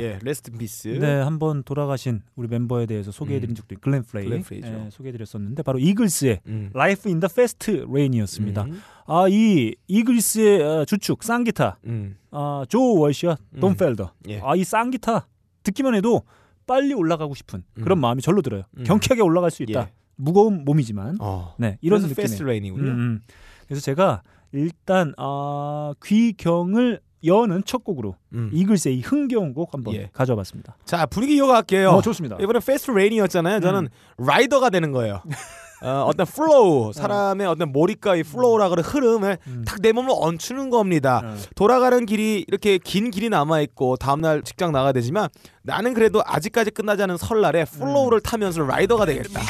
[0.00, 0.88] 예, Rest Peace.
[0.88, 3.54] 네 한번 돌아가신 우리 멤버에 대해서 소개해드린 음.
[3.54, 4.28] 적도 글렌 프라이.
[4.32, 6.70] 예, 소개해드렸었는데 바로 이글스의 음.
[6.74, 8.64] Life in the Fast Lane이었습니다.
[8.64, 8.82] 음.
[9.06, 12.16] 아이 이글스의 어, 주축 쌍기타 음.
[12.32, 13.60] 아, 조 월시와 음.
[13.60, 14.40] 돈 펠더 예.
[14.42, 15.28] 아이 쌍기타
[15.62, 16.22] 듣기만 해도
[16.66, 18.00] 빨리 올라가고 싶은 그런 음.
[18.00, 18.64] 마음이 절로 들어요.
[18.76, 18.82] 음.
[18.82, 19.80] 경쾌하게 올라갈 수 있다.
[19.82, 19.92] 예.
[20.16, 21.54] 무거운 몸이지만 어.
[21.58, 23.20] 네 이런 느낌의 Fast Lane이군요.
[23.68, 24.22] 그래서 제가
[24.52, 28.50] 일단 아, 귀경을 여는 첫 곡으로 음.
[28.52, 30.10] 이글스의 이 흥겨운 곡 한번 예.
[30.12, 30.76] 가져봤습니다.
[30.84, 31.90] 자 분위기 이어갈게요.
[31.90, 32.36] 어, 좋습니다.
[32.40, 33.60] 이번에 Fast Lane이었잖아요.
[33.60, 33.88] 저는
[34.18, 35.22] 라이더가 되는 거예요.
[35.84, 39.64] 어, 어떤 flow, 사람의 어떤 몰입과 이 flow라 그런 흐름을 음.
[39.66, 41.22] 탁 내 몸으로 얹추는 겁니다.
[41.24, 41.34] 어.
[41.56, 45.28] 돌아가는 길이 이렇게 긴 길이 남아 있고 다음날 직장 나가야 되지만
[45.64, 49.40] 나는 그래도 아직까지 끝나지 않은 설날에 flow를 타면서 라이더가 되겠다.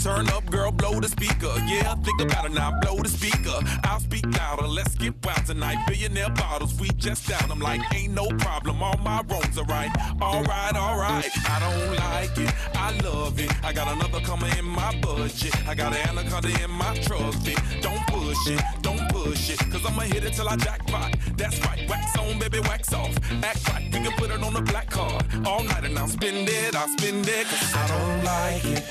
[0.00, 1.52] Turn up, girl, blow the speaker.
[1.68, 3.52] Yeah, think about it now, blow the speaker.
[3.84, 5.76] I'll speak louder, let's get wild tonight.
[5.86, 7.50] Billionaire bottles, we just down.
[7.52, 9.90] I'm like, ain't no problem, all my roads are right.
[10.20, 11.28] Alright, alright.
[11.44, 13.52] I don't like it, I love it.
[13.62, 15.52] I got another coming in my budget.
[15.68, 17.56] I got an anaconda in my trusty.
[17.82, 18.00] Don't
[18.30, 19.58] push it, don't push it.
[19.70, 21.16] Cause I'ma hit it till I jackpot.
[21.36, 23.14] That's right, wax on, baby, wax off.
[23.42, 25.24] Act right, we can put it on the black card.
[25.44, 27.46] All night and I'll spend it, I'll spend it.
[27.46, 28.84] Cause I don't like it.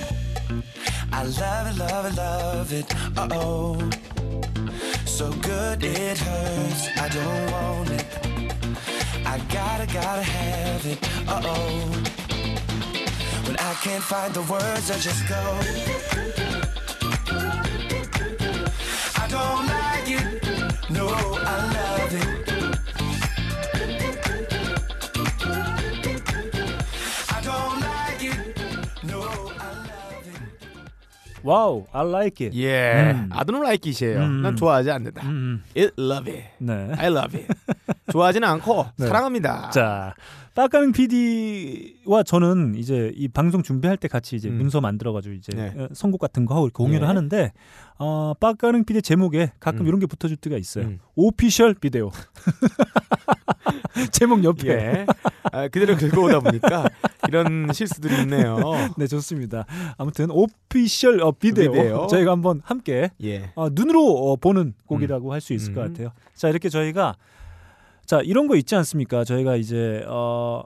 [1.11, 2.87] I love it, love it, love it.
[3.17, 3.89] Uh oh.
[5.05, 6.87] So good it hurts.
[6.97, 8.05] I don't want it.
[9.25, 10.99] I gotta, gotta have it.
[11.27, 11.89] Uh oh.
[13.45, 16.08] When I can't find the words, I just go.
[31.43, 32.57] Wow, I like it.
[32.61, 33.29] 예, 음.
[33.31, 34.19] I don't like it이에요.
[34.23, 34.41] 음.
[34.41, 35.27] 난 좋아하지 않는다.
[35.27, 36.49] 음, I love it.
[36.59, 36.73] 네.
[36.97, 37.47] I love it.
[38.11, 39.07] 좋아하지는 않고 네.
[39.07, 39.69] 사랑합니다.
[39.71, 40.13] 자,
[40.55, 44.57] 빡가능 PD와 저는 이제 이 방송 준비할 때 같이 이제 음.
[44.57, 45.73] 문서 만들어가지고 이제 네.
[45.77, 47.05] 어, 선곡 같은 거 하고 공유를 네.
[47.07, 47.51] 하는데
[47.99, 49.87] 어, 빡가능 PD 제목에 가끔 음.
[49.87, 50.85] 이런 게 붙어줄 때가 있어요.
[50.85, 50.99] 음.
[51.15, 52.11] Official video.
[54.11, 54.69] 제목 옆에.
[54.69, 55.05] 예.
[55.51, 56.87] 아, 그대로 긁어오다 보니까
[57.27, 58.57] 이런 실수들이 있네요.
[58.97, 59.65] 네, 좋습니다.
[59.97, 62.07] 아무튼 오피셜 어, 비디오, 비디오.
[62.07, 63.51] 저희가 한번 함께 예.
[63.55, 65.87] 어, 눈으로 어, 보는 곡이라고 할수 있을 것 음.
[65.87, 66.11] 같아요.
[66.35, 67.15] 자, 이렇게 저희가
[68.05, 69.25] 자 이런 거 있지 않습니까?
[69.25, 70.63] 저희가 이제 어,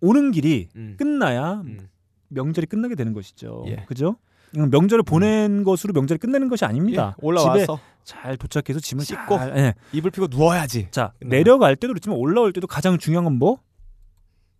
[0.00, 0.96] 오는 길이 음.
[0.98, 1.88] 끝나야 음.
[2.28, 3.64] 명절이 끝나게 되는 것이죠.
[3.68, 3.84] 예.
[3.86, 4.16] 그죠?
[4.56, 7.14] 음, 명절을 보낸 것으로 명절이 끝나는 것이 아닙니다.
[7.18, 9.38] 예, 올라와서 집에 잘 도착해서 짐을 씻고.
[9.38, 9.74] 잘, 예.
[9.92, 10.88] 이불 피고 누워야지.
[10.90, 11.30] 자 끝나요.
[11.38, 13.58] 내려갈 때도 그렇지만 올라올 때도 가장 중요한 건 뭐?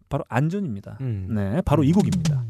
[0.08, 0.98] 바로 안전입니다.
[1.00, 1.28] 음.
[1.30, 2.43] 네, 바로 이 곡입니다.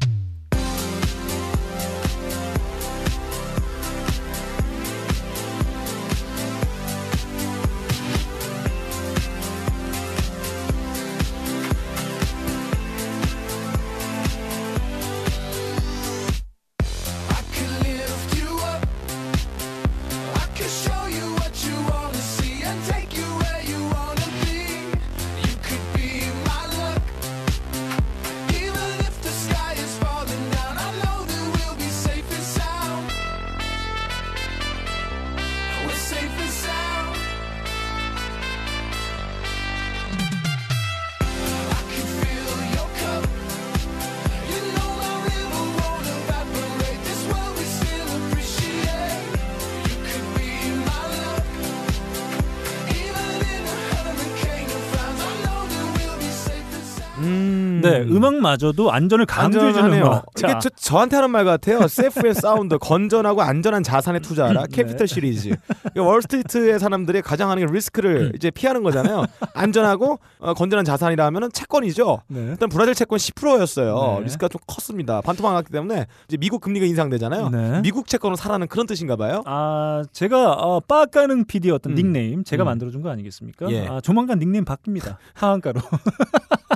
[58.05, 58.09] 음.
[58.09, 59.93] 네, 음악마저도 안전을 강조해주는.
[60.01, 60.25] 음악.
[60.37, 61.87] 이게 자, 저, 저한테 하는 말 같아요.
[61.87, 64.67] Safe and Sound, 건전하고 안전한 자산에 투자하라.
[64.67, 64.67] 네.
[64.71, 65.49] Capital Cities.
[65.91, 69.25] 이게 월스트리트의 사람들이 가장 하는 게 리스크를 이제 피하는 거잖아요.
[69.53, 72.21] 안전하고 어, 건전한 자산이라 하면은 채권이죠.
[72.27, 72.39] 네.
[72.51, 74.17] 일단 브라질 채권 10%였어요.
[74.19, 74.23] 네.
[74.25, 75.21] 리스크가 좀 컸습니다.
[75.21, 77.49] 반토막 났기 때문에 이제 미국 금리가 인상되잖아요.
[77.49, 77.81] 네.
[77.81, 79.41] 미국 채권을 사라는 그런 뜻인가 봐요.
[79.45, 81.95] 아, 제가 어, 빡가능 PD 어떤 음.
[81.95, 82.65] 닉네임 제가 음.
[82.65, 83.69] 만들어준 거 아니겠습니까?
[83.71, 83.87] 예.
[83.87, 85.17] 아, 조만간 닉네임 바뀝니다.
[85.33, 85.81] 하한가로.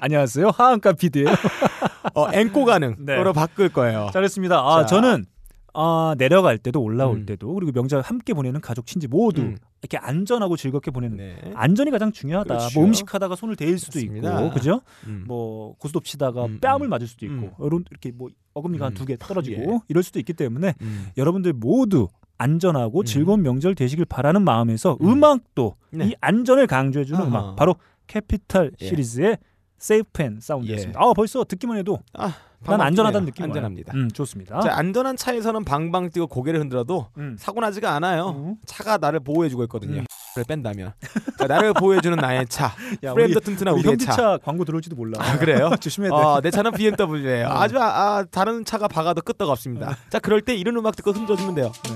[0.00, 1.26] 안녕하세요, 하한가 PD예요.
[2.14, 2.96] 어, 앵꼬 가능.
[2.98, 3.18] 네.
[3.20, 4.08] 으로 바꿀 거예요.
[4.12, 4.58] 잘했습니다.
[4.58, 4.86] 아, 자.
[4.86, 5.26] 저는
[5.74, 7.26] 아, 내려갈 때도 올라올 음.
[7.26, 9.56] 때도 그리고 명절 함께 보내는 가족 친지 모두 음.
[9.82, 11.52] 이렇게 안전하고 즐겁게 보내는 네.
[11.54, 12.56] 안전이 가장 중요하다.
[12.56, 12.80] 그렇죠.
[12.80, 14.40] 뭐 음식하다가 손을 대일 수도 맞습니다.
[14.40, 14.80] 있고, 그죠?
[15.06, 15.24] 음.
[15.28, 16.90] 뭐 고스톱 치다가 음, 뺨을 음.
[16.90, 17.66] 맞을 수도 있고, 음.
[17.66, 18.94] 이런 이렇게 뭐 어금니가 한 음.
[18.94, 19.78] 두개 떨어지고 예.
[19.88, 21.08] 이럴 수도 있기 때문에 음.
[21.16, 23.04] 여러분들 모두 안전하고 음.
[23.04, 25.08] 즐거운 명절 되시길 바라는 마음에서 음.
[25.08, 25.24] 음.
[25.24, 26.08] 악도 네.
[26.08, 27.28] 이 안전을 강조해주는 아하.
[27.28, 28.86] 음악 바로 Capital 예.
[28.86, 29.38] Cities의
[29.80, 31.00] Safe and Sound였습니다.
[31.00, 31.04] 예.
[31.04, 32.80] 아 벌써 듣기만 해도 아, 난.
[32.80, 33.50] 안전하다는 느낌이 와요.
[33.52, 33.94] 안전합니다.
[33.94, 34.60] 음, 좋습니다.
[34.60, 37.36] 자, 안전한 차에서는 방방 뛰고 고개를 흔들어도 음.
[37.38, 38.28] 사고 나지가 않아요.
[38.30, 38.56] 음.
[38.66, 40.00] 차가 나를 보호해주고 있거든요.
[40.02, 40.04] 음.
[40.36, 40.92] 를 뺀다면
[41.38, 42.72] 자, 나를 보호해주는 나의 차
[43.02, 44.12] 야, 프레임도 튼튼한 우리 우리의 차.
[44.12, 45.18] 차 광고 들어올지도 몰라.
[45.20, 45.70] 아, 그래요?
[45.80, 46.14] 조심해야 돼.
[46.16, 47.48] 어, 내 차는 BMW예요.
[47.48, 47.50] 어.
[47.50, 47.86] 아주 아,
[48.18, 49.96] 아, 다른 차가 박아도 끄떡 없습니다.
[50.08, 51.72] 자, 그럴 때 이런 음악 듣고 흔들어주면 돼요.
[51.84, 51.90] 네.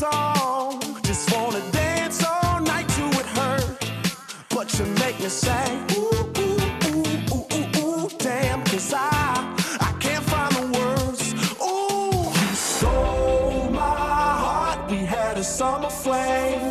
[0.00, 3.76] Song, just wanna dance all night to it hurt.
[4.48, 6.08] But you make me say, ooh,
[6.44, 8.64] ooh, ooh, ooh, ooh, ooh, damn.
[8.64, 9.10] Cause I,
[9.88, 11.22] I can't find the words.
[11.60, 13.98] Ooh, you stole my
[14.44, 16.62] heart, we had a summer flame.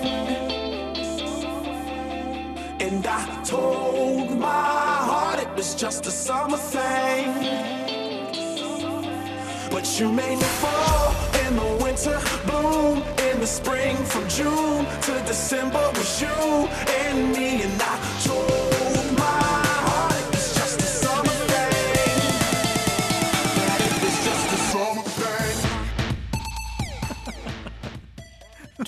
[2.85, 7.27] And I told my heart it was just a summer thing.
[9.69, 11.13] But you made me fall
[11.45, 13.18] in the winter, bloom
[13.49, 13.95] spring.
[14.05, 17.63] From June to December was you and me.
[17.63, 17.88] And I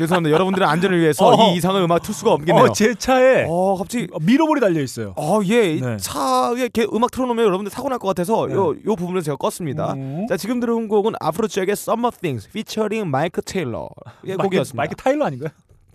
[0.02, 0.34] 죄송합니다.
[0.34, 1.52] 여러분들의 안전을 위해서 어허.
[1.52, 2.64] 이 이상한 음악 틀 수가 없겠네요.
[2.66, 5.14] 어, 제 차에 어, 갑자기 미러볼이 달려 있어요.
[5.18, 5.74] 어, 예.
[5.76, 5.98] 이 네.
[5.98, 8.54] 차에 이렇게 음악 틀어놓으면 여러분들 사고 날 것 같아서 네.
[8.56, 9.94] 요, 요 부분을 제가 껐습니다.
[9.96, 10.26] 음.
[10.28, 13.90] 자, 지금 들어온 곡은 아프로잭의 Summer Things featuring 마이크 테일러.
[14.24, 14.76] 의 마이크, 곡이었습니다.
[14.82, 15.50] 마이크 타일러 아닌가요?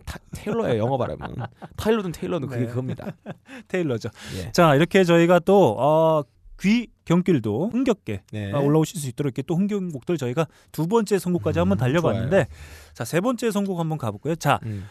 [0.04, 1.34] 타, 테일러의 영어 발음은.
[1.76, 2.66] 타일러든 테일러든 그게 네.
[2.68, 3.06] 그겁니다.
[3.68, 4.08] 테일러죠.
[4.38, 4.52] 예.
[4.52, 6.22] 자 이렇게 저희가 또 어,
[6.60, 8.52] 귀 경길도 흥겹게 네.
[8.52, 12.46] 어, 올라오실 수 있도록 이렇게 또 흥겨운 곡들 저희가 두 번째 선곡까지 한번 음, 달려봤는데
[12.94, 14.34] 자 세 번째 선곡 한번 가볼까요?
[14.36, 14.84] 자이 음.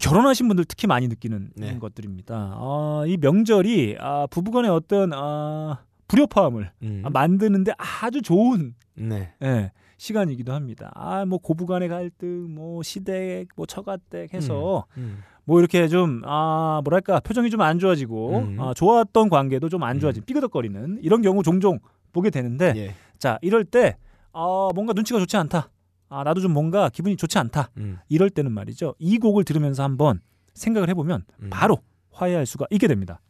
[0.00, 1.78] 결혼하신 분들 특히 많이 느끼는 네.
[1.78, 2.34] 것들입니다.
[2.54, 7.02] 아, 이 명절이 아, 부부간의 어떤 아, 불협화음을 음.
[7.04, 9.32] 아, 만드는데 아주 좋은 네.
[9.42, 10.90] 예, 시간이기도 합니다.
[10.94, 15.22] 아, 뭐 고부간의 갈등, 뭐 시댁, 뭐 처가댁 해서 음.
[15.48, 18.60] 뭐 이렇게 좀 아 뭐랄까 표정이 좀 안 좋아지고 음.
[18.60, 21.78] 아, 좋았던 관계도 좀 안 좋아진 삐그덕거리는 이런 경우 종종
[22.12, 22.94] 보게 되는데 예.
[23.18, 23.96] 자 이럴 때
[24.32, 25.70] 아, 뭔가 눈치가 좋지 않다.
[26.10, 27.70] 아 나도 좀 뭔가 기분이 좋지 않다.
[27.78, 27.98] 음.
[28.10, 28.94] 이럴 때는 말이죠.
[28.98, 30.20] 이 곡을 들으면서 한번
[30.54, 31.48] 생각을 해보면 음.
[31.50, 31.78] 바로
[32.12, 33.20] 화해할 수가 있게 됩니다.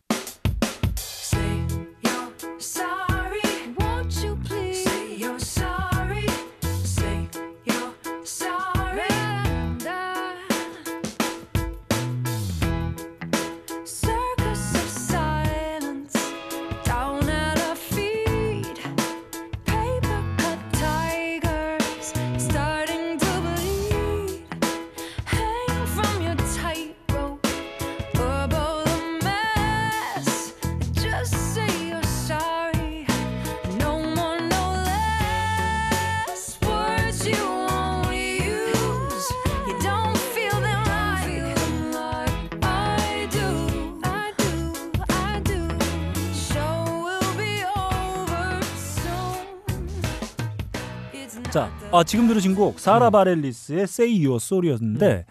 [51.99, 55.25] 아, 지금 들으신 곡 사라 바렐리스의 Say Your Sorry였는데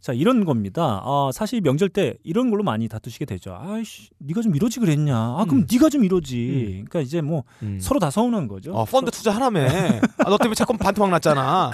[0.00, 1.00] 자 이런 겁니다.
[1.04, 3.56] 아, 사실 명절 때 이런 걸로 많이 다투시게 되죠.
[3.56, 5.16] 아이씨, 네가 좀 이러지 그랬냐?
[5.16, 5.66] 아, 그럼 음.
[5.70, 6.84] 네가 좀 이러지.
[6.88, 7.78] 그러니까 이제 뭐 음.
[7.80, 8.72] 서로 다 서운한 거죠.
[8.72, 9.60] 어, 펀드 투자 하라며.
[10.18, 11.70] 아, 너 때문에 채권 반토막 났잖아.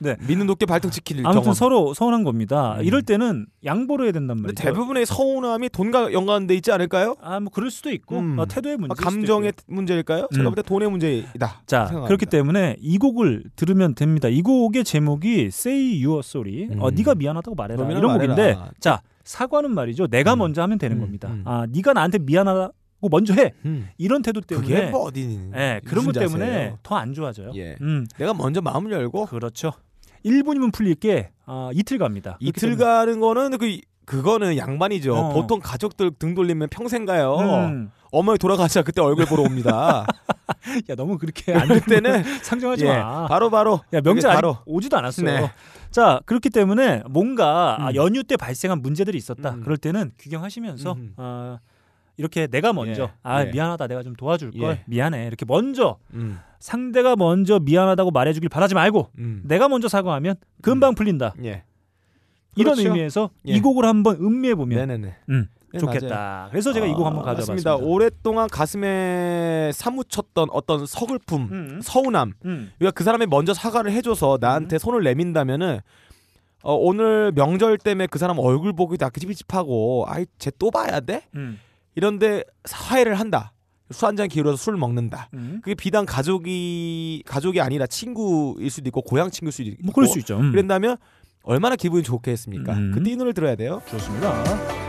[0.00, 0.16] 네.
[0.26, 1.54] 믿는 높게 발등 지킬 아무튼 경험.
[1.54, 2.76] 서로 서운한 겁니다.
[2.78, 2.84] 음.
[2.84, 4.62] 이럴 때는 양보를 해야 된단 말이죠.
[4.62, 7.16] 대부분의 서운함이 돈과 연관돼 있지 않을까요?
[7.20, 8.38] 아, 뭐 그럴 수도 있고 음.
[8.38, 8.92] 어, 태도의 문제.
[8.92, 10.28] 아, 감정의 문제일까요?
[10.34, 10.54] 제가 음.
[10.54, 11.62] 볼때 돈의 문제이다.
[11.66, 12.06] 자 생각합니다.
[12.06, 14.28] 그렇기 때문에 이 곡을 들으면 됩니다.
[14.28, 16.68] 이 곡의 제목이 Say Your Sorry.
[16.78, 16.94] 어, 음.
[16.94, 17.82] 네가 미안하다고 말해라.
[17.82, 18.70] 너 이런 미안하다 곡인데 말해라.
[18.80, 20.06] 자 사과는 말이죠.
[20.06, 20.38] 내가 음.
[20.38, 21.28] 먼저 하면 되는 음, 겁니다.
[21.28, 21.42] 음.
[21.44, 22.70] 아 네가 나한테 미안하다
[23.00, 23.52] 고 먼저 해.
[23.64, 23.86] 음.
[23.96, 26.74] 이런 태도 때문에 그게 뭐 어디 예, 그런 것 때문에?
[26.82, 27.52] 더 안 좋아져요.
[27.54, 27.76] 예.
[27.80, 29.72] 음, 내가 먼저 마음을 열고 그렇죠.
[30.24, 32.36] 1분이면 풀릴 게 아, 이틀 갑니다.
[32.40, 35.14] 이틀 가는 거는 그 그거는 양반이죠.
[35.14, 35.32] 어.
[35.34, 37.36] 보통 가족들 등 돌리면 평생 가요.
[37.36, 37.90] 음.
[38.10, 40.06] 어머니 돌아가자 그때 얼굴 보러 옵니다.
[40.88, 43.26] 야 너무 그렇게 안 그때는 상정하지 예, 마.
[43.26, 45.26] 바로 바로 야 명절 바로 오지도 않았어요.
[45.26, 45.50] 네.
[45.90, 47.94] 자 그렇기 때문에 뭔가 아, 음.
[47.96, 49.50] 연휴 때 발생한 문제들이 있었다.
[49.50, 49.60] 음.
[49.60, 51.12] 그럴 때는 규경하시면서 음.
[51.18, 51.58] 아,
[52.18, 53.50] 이렇게 내가 먼저 예, 아 예.
[53.50, 54.82] 미안하다 내가 좀 도와줄 걸 예.
[54.86, 59.42] 미안해 이렇게 먼저 음, 상대가 먼저 미안하다고 말해주길 바라지 말고 음.
[59.44, 61.34] 내가 먼저 사과하면 금방 풀린다.
[61.44, 61.62] 예.
[62.56, 62.88] 이런 그렇죠.
[62.90, 63.52] 의미에서 예.
[63.52, 64.90] 이 곡을 한번 음미해 보면.
[65.28, 66.08] 음, 네, 좋겠다.
[66.16, 66.48] 맞아요.
[66.50, 67.70] 그래서 제가 이곡 아, 한번 가져왔습니다.
[67.70, 67.76] 맞습니다.
[67.76, 71.80] 오랫동안 가슴에 사무쳤던 어떤 서글픔, 음.
[71.82, 72.32] 서운함.
[72.46, 72.72] 음.
[72.78, 75.78] 그러니까 그 사람이 먼저 사과를 해줘서 나한테 손을 내민다면은
[76.62, 81.22] 어, 오늘 명절 때문에 그 사람 얼굴 보기도 아끼집집하고 아이 쟤 또 봐야 돼?
[81.36, 81.60] 음.
[82.02, 83.52] 이런데 화해를 한다.
[83.90, 85.28] 술 한 잔 기울여서 술 먹는다.
[85.34, 85.60] 음.
[85.62, 90.18] 그게 비단 가족이 가족이 아니라 친구일 수도 있고 고향 친구일 수도 있고 뭐 그럴 수
[90.20, 90.38] 있죠.
[90.38, 90.50] 음.
[90.52, 90.96] 그런다면
[91.42, 92.72] 얼마나 기분이 좋겠습니까?
[92.74, 92.92] 음.
[92.94, 93.80] 그때 이 노래를 들어야 돼요.
[93.88, 94.87] 좋습니다.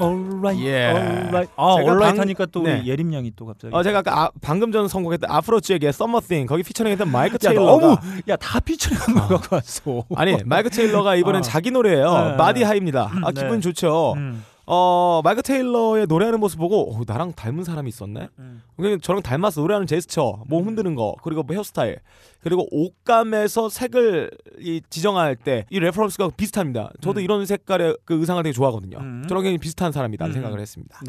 [0.00, 0.86] Alright, 예.
[0.88, 1.52] alright.
[1.56, 2.86] 아, 제가 alright 방- 하니까 또 우리 네.
[2.86, 3.74] 예림 양이 또 갑자기.
[3.74, 7.96] 어, 제가 아까 아, 방금 전 선곡했던 아프로잭의 Summerthing 거기 피처링했던 마이크 야, 테일러가 너무
[8.28, 10.04] 야 다 피처링한 거 갖고 왔어.
[10.16, 11.42] 아니 마이크 테일러가 이번엔 아.
[11.42, 12.12] 자기 노래예요.
[12.30, 12.36] 네.
[12.36, 13.10] Body High입니다.
[13.22, 13.42] 아 네.
[13.42, 14.14] 기분 좋죠.
[14.16, 14.44] 음.
[14.72, 18.28] 어 마이크 테일러의 노래하는 모습 보고 어, 나랑 닮은 사람이 있었네.
[18.38, 18.62] 음.
[18.76, 19.60] 그냥 저랑 닮았어.
[19.62, 21.98] 노래하는 제스처, 몸 흔드는 거, 그리고 뭐 헤어스타일,
[22.40, 26.90] 그리고 옷감에서 색을 이 지정할 때 이 reference가 비슷합니다.
[27.00, 27.24] 저도 음.
[27.24, 28.98] 이런 색깔의 그 의상을 되게 좋아하거든요.
[28.98, 29.24] 음.
[29.28, 30.32] 저랑 굉장히 비슷한 사람이다 음.
[30.32, 31.00] 생각을 했습니다.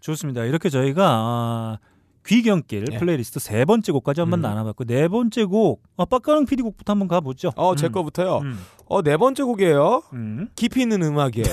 [0.00, 0.44] 좋습니다.
[0.44, 1.78] 이렇게 저희가 아,
[2.26, 2.98] 귀경길 예.
[2.98, 4.42] 플레이리스트 세 번째 곡까지 한번 음.
[4.42, 7.52] 나눠봤고 네 번째 곡 아, 빡가능 PD 곡부터 한번 가보죠.
[7.56, 7.92] 어, 제 음.
[7.92, 8.38] 거부터요.
[8.38, 8.58] 음.
[8.86, 10.02] 어, 네 번째 곡이에요.
[10.12, 10.48] 음.
[10.54, 11.46] 깊이 있는 음악이에요.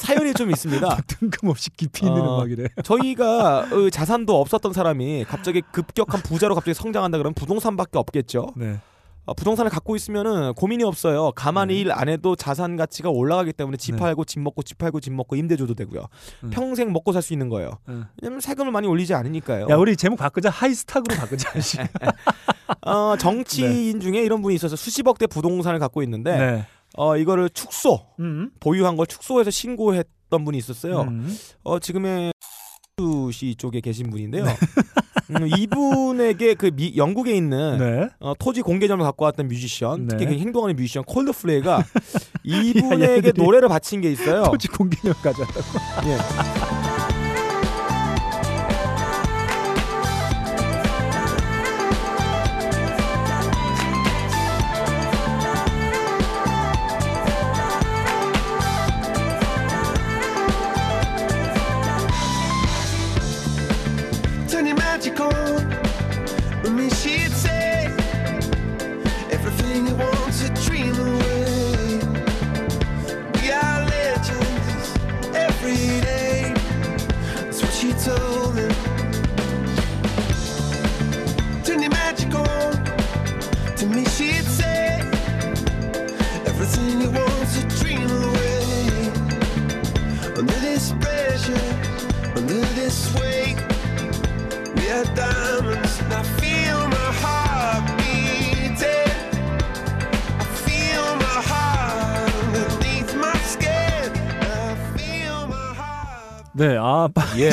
[0.00, 0.96] 사연이 좀 있습니다.
[1.06, 2.36] 뜬금없이 깊이 있는 어.
[2.36, 2.68] 음악이래.
[2.82, 8.52] 저희가 어, 자산도 없었던 사람이 갑자기 급격한 부자로 갑자기 성장한다 그러면 부동산밖에 없겠죠.
[8.56, 8.80] 네.
[9.26, 11.32] 어, 부동산을 갖고 있으면은 고민이 없어요.
[11.32, 11.80] 가만히 네.
[11.80, 13.98] 일 안 해도 자산 가치가 올라가기 때문에 집 네.
[13.98, 16.06] 팔고 집 먹고 집 팔고 집 먹고 임대 줘도 되고요.
[16.44, 16.50] 음.
[16.50, 17.78] 평생 먹고 살 수 있는 거예요.
[17.88, 18.04] 음.
[18.20, 19.66] 왜냐면 세금을 많이 올리지 않으니까요.
[19.70, 21.50] 야 우리 제목 바꾸자 하이스탁으로 바꾸자.
[22.86, 26.66] 어, 정치인 중에 이런 분이 있어서 수십억 대 부동산을 갖고 있는데 네.
[26.96, 28.50] 어, 이거를 축소 음.
[28.60, 31.00] 보유한 걸 축소해서 신고했던 분이 있었어요.
[31.02, 31.34] 음.
[31.62, 32.33] 어, 지금의
[33.32, 34.44] 시 쪽에 계신 분인데요.
[35.30, 38.08] 음, 이분에게 그 미, 영국에 있는 네.
[38.20, 40.30] 어, 토지 공개점을 갖고 왔던 뮤지션, 특히 네.
[40.30, 41.82] 굉장히 행동하는 뮤지션 콜드플레이가
[42.44, 44.44] 이분에게 얘네들이 노래를 바친 게 있어요.
[44.44, 44.68] 토지
[45.22, 46.08] 가져왔다고.
[46.08, 46.83] 예.
[106.54, 106.76] 네.
[106.78, 107.50] 아 빠- 예,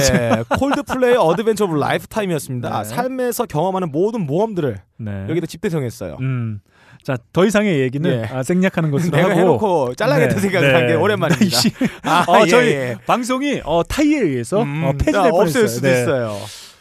[0.57, 2.83] 콜드플레이 Adventure of a Lifetime이었습니다.
[2.83, 2.89] 네.
[2.89, 5.25] 삶에서 경험하는 모든 모험들을 네.
[5.29, 6.17] 여기다 집대성했어요.
[6.21, 6.61] 음.
[7.03, 8.25] 자, 더 이상의 얘기는 예.
[8.31, 11.57] 아, 생략하는 것으로 내가 하고 해놓고 잘라야겠다 생각을 한게 오랜만입니다.
[12.03, 12.95] 아, 어, 예, 저희 예.
[13.07, 15.65] 방송이 어, 타의에 의해서 음, 어, 폐지될 아, 뻔했어요.
[15.65, 16.01] 수도 네.
[16.01, 16.35] 있어요.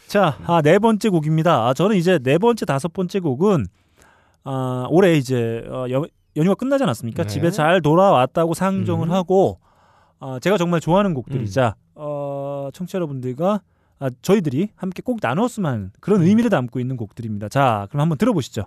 [0.05, 1.67] 자, 아, 네 번째 곡입니다.
[1.67, 3.65] 아, 저는 이제 네 번째, 다섯 번째 곡은
[4.43, 6.05] 아, 올해 이제 어, 연,
[6.35, 7.23] 연휴가 끝나지 않았습니까?
[7.23, 7.29] 네.
[7.29, 9.11] 집에 잘 돌아왔다고 상정을 음.
[9.11, 9.59] 하고
[10.21, 13.61] 아, 제가 정말 좋아하는 곡들이자 어, 청취자 여러분들과
[13.99, 17.49] 아, 저희들이 함께 꼭 나눴으면 하는 그런 의미를 담고 있는 곡들입니다.
[17.49, 18.65] 자, 그럼 한번 들어보시죠.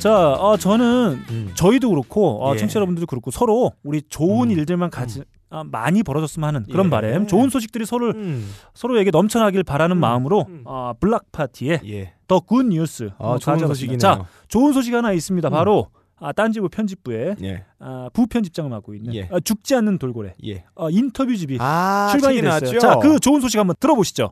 [0.00, 1.50] 자, 어, 저는 음.
[1.54, 2.58] 저희도 그렇고 어, 예.
[2.58, 4.56] 청취자 여러분들도 그렇고 서로 우리 좋은 음.
[4.56, 6.90] 일들만 가지 아, 많이 벌어졌으면 하는 그런 예.
[6.90, 8.48] 바람, 좋은 소식들이 서로 음.
[8.72, 10.00] 서로에게 넘쳐나길 바라는 음.
[10.00, 10.62] 마음으로 음.
[10.64, 12.14] 어, 블락 파티의 예.
[12.26, 13.58] 더굿 뉴스 아, 어, 좋은.
[13.58, 13.98] 소식이네요.
[13.98, 15.48] 자, 좋은 소식 하나 있습니다.
[15.48, 15.50] 음.
[15.50, 15.88] 바로
[16.18, 17.64] 아, 딴지부 편집부에 예.
[17.78, 19.28] 아, 부편집장을 맡고 있는 예.
[19.32, 20.64] 아, 죽지 않는 돌고래 예.
[20.74, 22.48] 어, 인터뷰집이 아, 출간이 됐어요.
[22.48, 22.78] 나왔죠?
[22.78, 24.30] 자, 그 좋은 소식 한번 들어보시죠.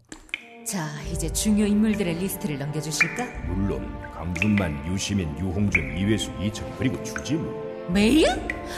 [0.67, 3.25] 자, 이제 중요 인물들의 리스트를 넘겨주실까?
[3.55, 8.27] 물론 강준만, 유시민, 유홍준, 이외수, 이철 그리고 주진우 메일?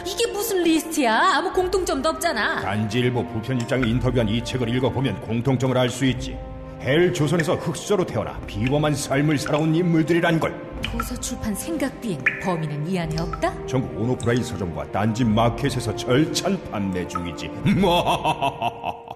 [0.06, 1.16] 이게 무슨 리스트야?
[1.36, 2.60] 아무 공통점도 없잖아.
[2.60, 6.36] 딴지일보 부편집장이 인터뷰한 이 책을 읽어보면 공통점을 알 수 있지
[6.82, 12.98] 헬 조선에서 흙수저로 태어나 비범한 삶을 살아온 인물들이란 걸 도서 출판 생각 비행 범인은 이
[12.98, 13.66] 안에 없다?
[13.66, 17.50] 전국 온오프라인 서점과 딴지 마켓에서 절찬 판매 중이지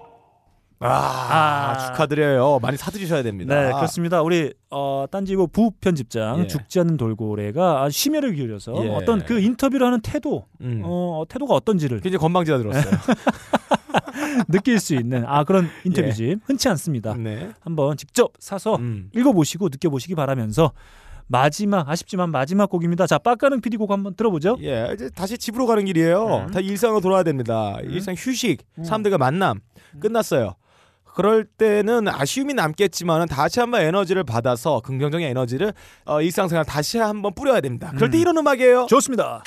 [0.79, 2.59] 아, 축하드려요.
[2.61, 3.55] 많이 사드리셔야 됩니다.
[3.55, 4.21] 네, 그렇습니다.
[4.21, 6.47] 우리 어, 딴지보 부편집장 예.
[6.47, 8.89] 죽지 않는 돌고래가 심혈을 기울여서 예.
[8.89, 10.81] 어떤 그 인터뷰를 하는 태도, 음.
[10.83, 12.93] 어, 태도가 어떤지를 굉장히 건방지가 들었어요.
[14.49, 17.15] 느낄 수 있는 아 그런 인터뷰집 흔치 않습니다.
[17.15, 17.51] 네.
[17.61, 19.09] 한번 직접 사서 음.
[19.15, 20.73] 읽어보시고 느껴보시기 바라면서
[21.27, 23.07] 마지막 아쉽지만 마지막 곡입니다.
[23.07, 24.57] 자, 빡가능 PD 곡 한번 들어보죠.
[24.61, 26.45] 예, 이제 다시 집으로 가는 길이에요.
[26.47, 26.51] 음.
[26.51, 27.77] 다 일상으로 돌아야 됩니다.
[27.83, 28.83] 일상 휴식, 음.
[28.83, 29.59] 사람들과 만남
[29.99, 30.55] 끝났어요.
[31.15, 35.73] 그럴 때는 아쉬움이 남겠지만은 다시 한번 에너지를 받아서 긍정적인 에너지를
[36.05, 37.91] 어, 일상생활 다시 한번 뿌려야 됩니다.
[37.95, 38.21] 그럴 때 음.
[38.21, 38.87] 이런 음악이에요.
[38.89, 39.41] 좋습니다.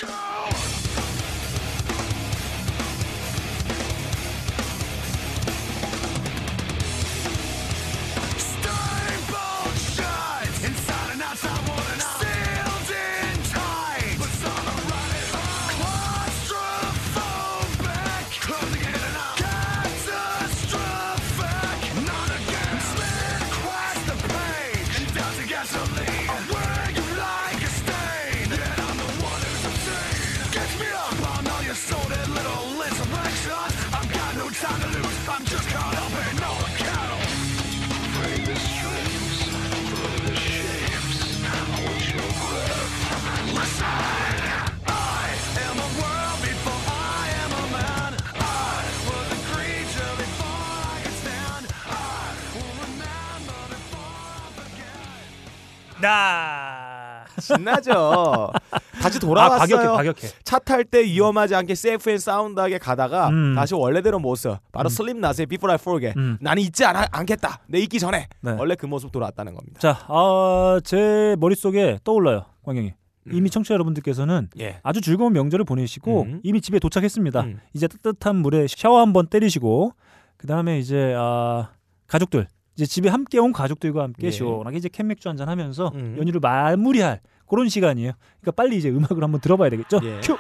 [56.09, 58.50] 나 신나죠.
[59.00, 59.59] 다시 아, 돌아왔어요.
[59.76, 60.28] 과격해, 과격해.
[60.42, 63.54] 차탈 때 위험하지 않게 safe and sound하게 가다가 음.
[63.54, 64.56] 다시 원래대로 모습.
[64.72, 66.18] 바로 슬립낫의 Before I Forget.
[66.18, 66.38] 음.
[66.40, 67.61] 나는 잊지 않, 않겠다.
[67.68, 68.28] 내 잊기 전에.
[68.40, 68.52] 네.
[68.59, 69.78] 원래 그 모습 돌아왔다는 겁니다.
[69.78, 72.46] 자, 아, 제 머릿속에 떠올라요.
[72.64, 72.94] 광경이.
[73.30, 74.80] 이미 청취자 여러분들께서는 예.
[74.82, 76.40] 아주 즐거운 명절을 보내시고 음.
[76.42, 77.40] 이미 집에 도착했습니다.
[77.42, 77.61] 음.
[77.74, 79.92] 이제 따뜻한 물에 샤워 한번 때리시고
[80.38, 81.68] 그 다음에 이제 아,
[82.06, 82.48] 가족들
[82.79, 84.31] 이제 집에 함께 온 가족들과 함께 예.
[84.31, 86.14] 시원하게 이제 캔맥주 한잔 하면서 음.
[86.16, 88.12] 연휴를 마무리할 그런 시간이에요.
[88.41, 89.99] 그러니까 빨리 이제 음악을 한번 들어봐야 되겠죠?
[90.05, 90.20] 예.
[90.22, 90.37] 큐.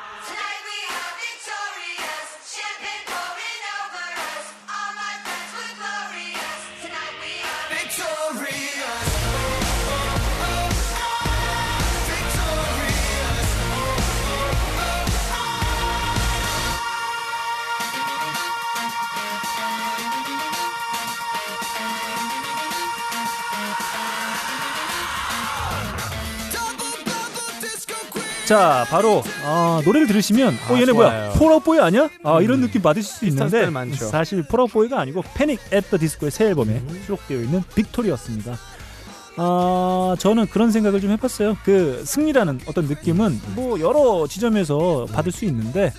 [28.48, 30.94] 자, 바로 아, 노래를 들으시면 어 아, 얘네 좋아요.
[30.94, 31.30] 뭐야?
[31.32, 32.08] Fall Out Boy 아니야?
[32.24, 34.06] 아, 이런 느낌 받으실 수 비슷한 있는데 스타일 많죠.
[34.06, 35.60] 사실 Fall Out Boy가 아니고 Panic!
[35.70, 37.02] At The Disco의 새 앨범에 음.
[37.04, 38.56] 수록되어 있는 Victorious였습니다.
[39.36, 41.58] 아, 저는 그런 생각을 좀 해봤어요.
[41.62, 45.92] 그 승리라는 어떤 느낌은 뭐 여러 지점에서 받을 수 있는데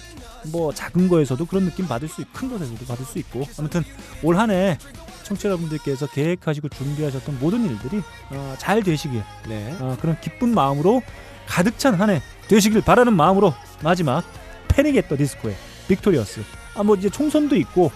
[0.51, 3.83] 뭐 작은 거에서도 그런 느낌 받을 수 있고 큰 것에서도 받을 수 있고 아무튼
[4.23, 4.77] 올 한 해
[5.23, 9.75] 청취자 여러분들께서 계획하시고 준비하셨던 모든 일들이 어, 잘 되시길 네.
[9.79, 11.03] 어, 그런 기쁜 마음으로
[11.49, 14.23] 가득 찬 한 해 되시길 바라는 마음으로 마지막
[14.67, 14.95] Panic!
[14.95, 15.55] At The Disco의
[15.87, 16.41] Victorious
[16.75, 17.91] 아 뭐 이제 총선도 있고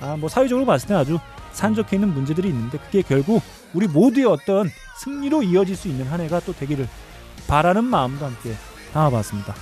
[0.00, 1.18] 아 뭐 사회적으로 봤을 때 아주
[1.52, 3.42] 산적해 있는 문제들이 있는데 그게 결국
[3.72, 6.86] 우리 모두의 어떤 승리로 이어질 수 있는 한 해가 또 되기를
[7.46, 8.54] 바라는 마음도 함께
[8.92, 9.54] 담아봤습니다.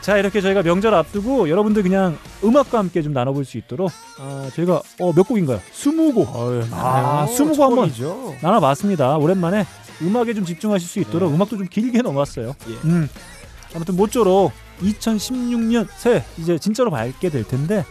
[0.00, 4.80] 자 이렇게 저희가 명절 앞두고 여러분들 그냥 음악과 함께 좀 나눠볼 수 있도록 아 저희가
[5.00, 5.60] 어 몇 곡인가요?
[5.72, 6.26] 20곡
[6.72, 7.34] 아, 네.
[7.36, 8.36] 20곡 한번 처음이죠.
[8.40, 9.16] 나눠봤습니다.
[9.18, 9.66] 오랜만에
[10.02, 12.54] 음악에 좀 집중하실 수 있도록 음악도 좀 길게 넣어봤어요.
[12.68, 12.72] 예.
[12.84, 13.08] 음.
[13.74, 17.84] 아무튼 모쪼록 2016년 새해 이제 진짜로 밝게 될 텐데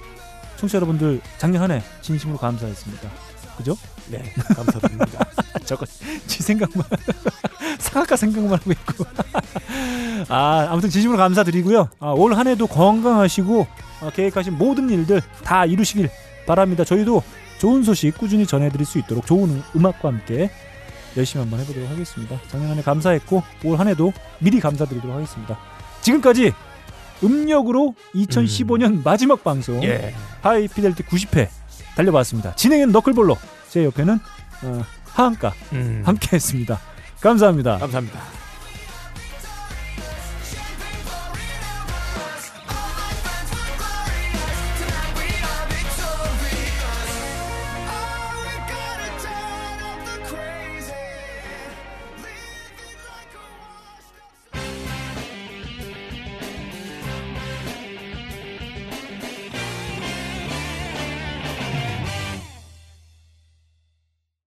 [0.58, 3.10] 청취자 여러분들 작년 한 해 진심으로 감사했습니다.
[3.58, 3.76] 그죠?
[4.10, 4.24] 네,
[4.55, 5.26] 감사드립니다.
[5.66, 5.86] 저거
[6.28, 6.84] 지 생각만
[7.80, 9.05] 상악가 생각만 하고 있고
[10.30, 13.68] 아 아무튼 진심으로 감사드리고요 아, 올 한 해도 건강하시고
[14.01, 16.10] 아, 계획하신 모든 일들 다 이루시길
[16.45, 17.22] 바랍니다 저희도
[17.58, 20.49] 좋은 소식 꾸준히 전해드릴 수 있도록 좋은 음- 음악과 함께
[21.18, 25.57] 열심히 한번 해보도록 하겠습니다 작년 한 해 감사했고 올 한 해도 미리 감사드리도록 하겠습니다
[26.01, 26.53] 지금까지
[27.24, 30.13] 음력으로 2015년 마지막 방송 예.
[30.41, 31.47] High Fidelity 90회
[31.95, 33.36] 달려봤습니다 진행은 너클볼로
[33.70, 34.20] 제 옆에는
[34.63, 36.01] 어, 하한가 음.
[36.05, 36.80] 함께했습니다
[37.20, 38.36] 감사합니다 감사합니다.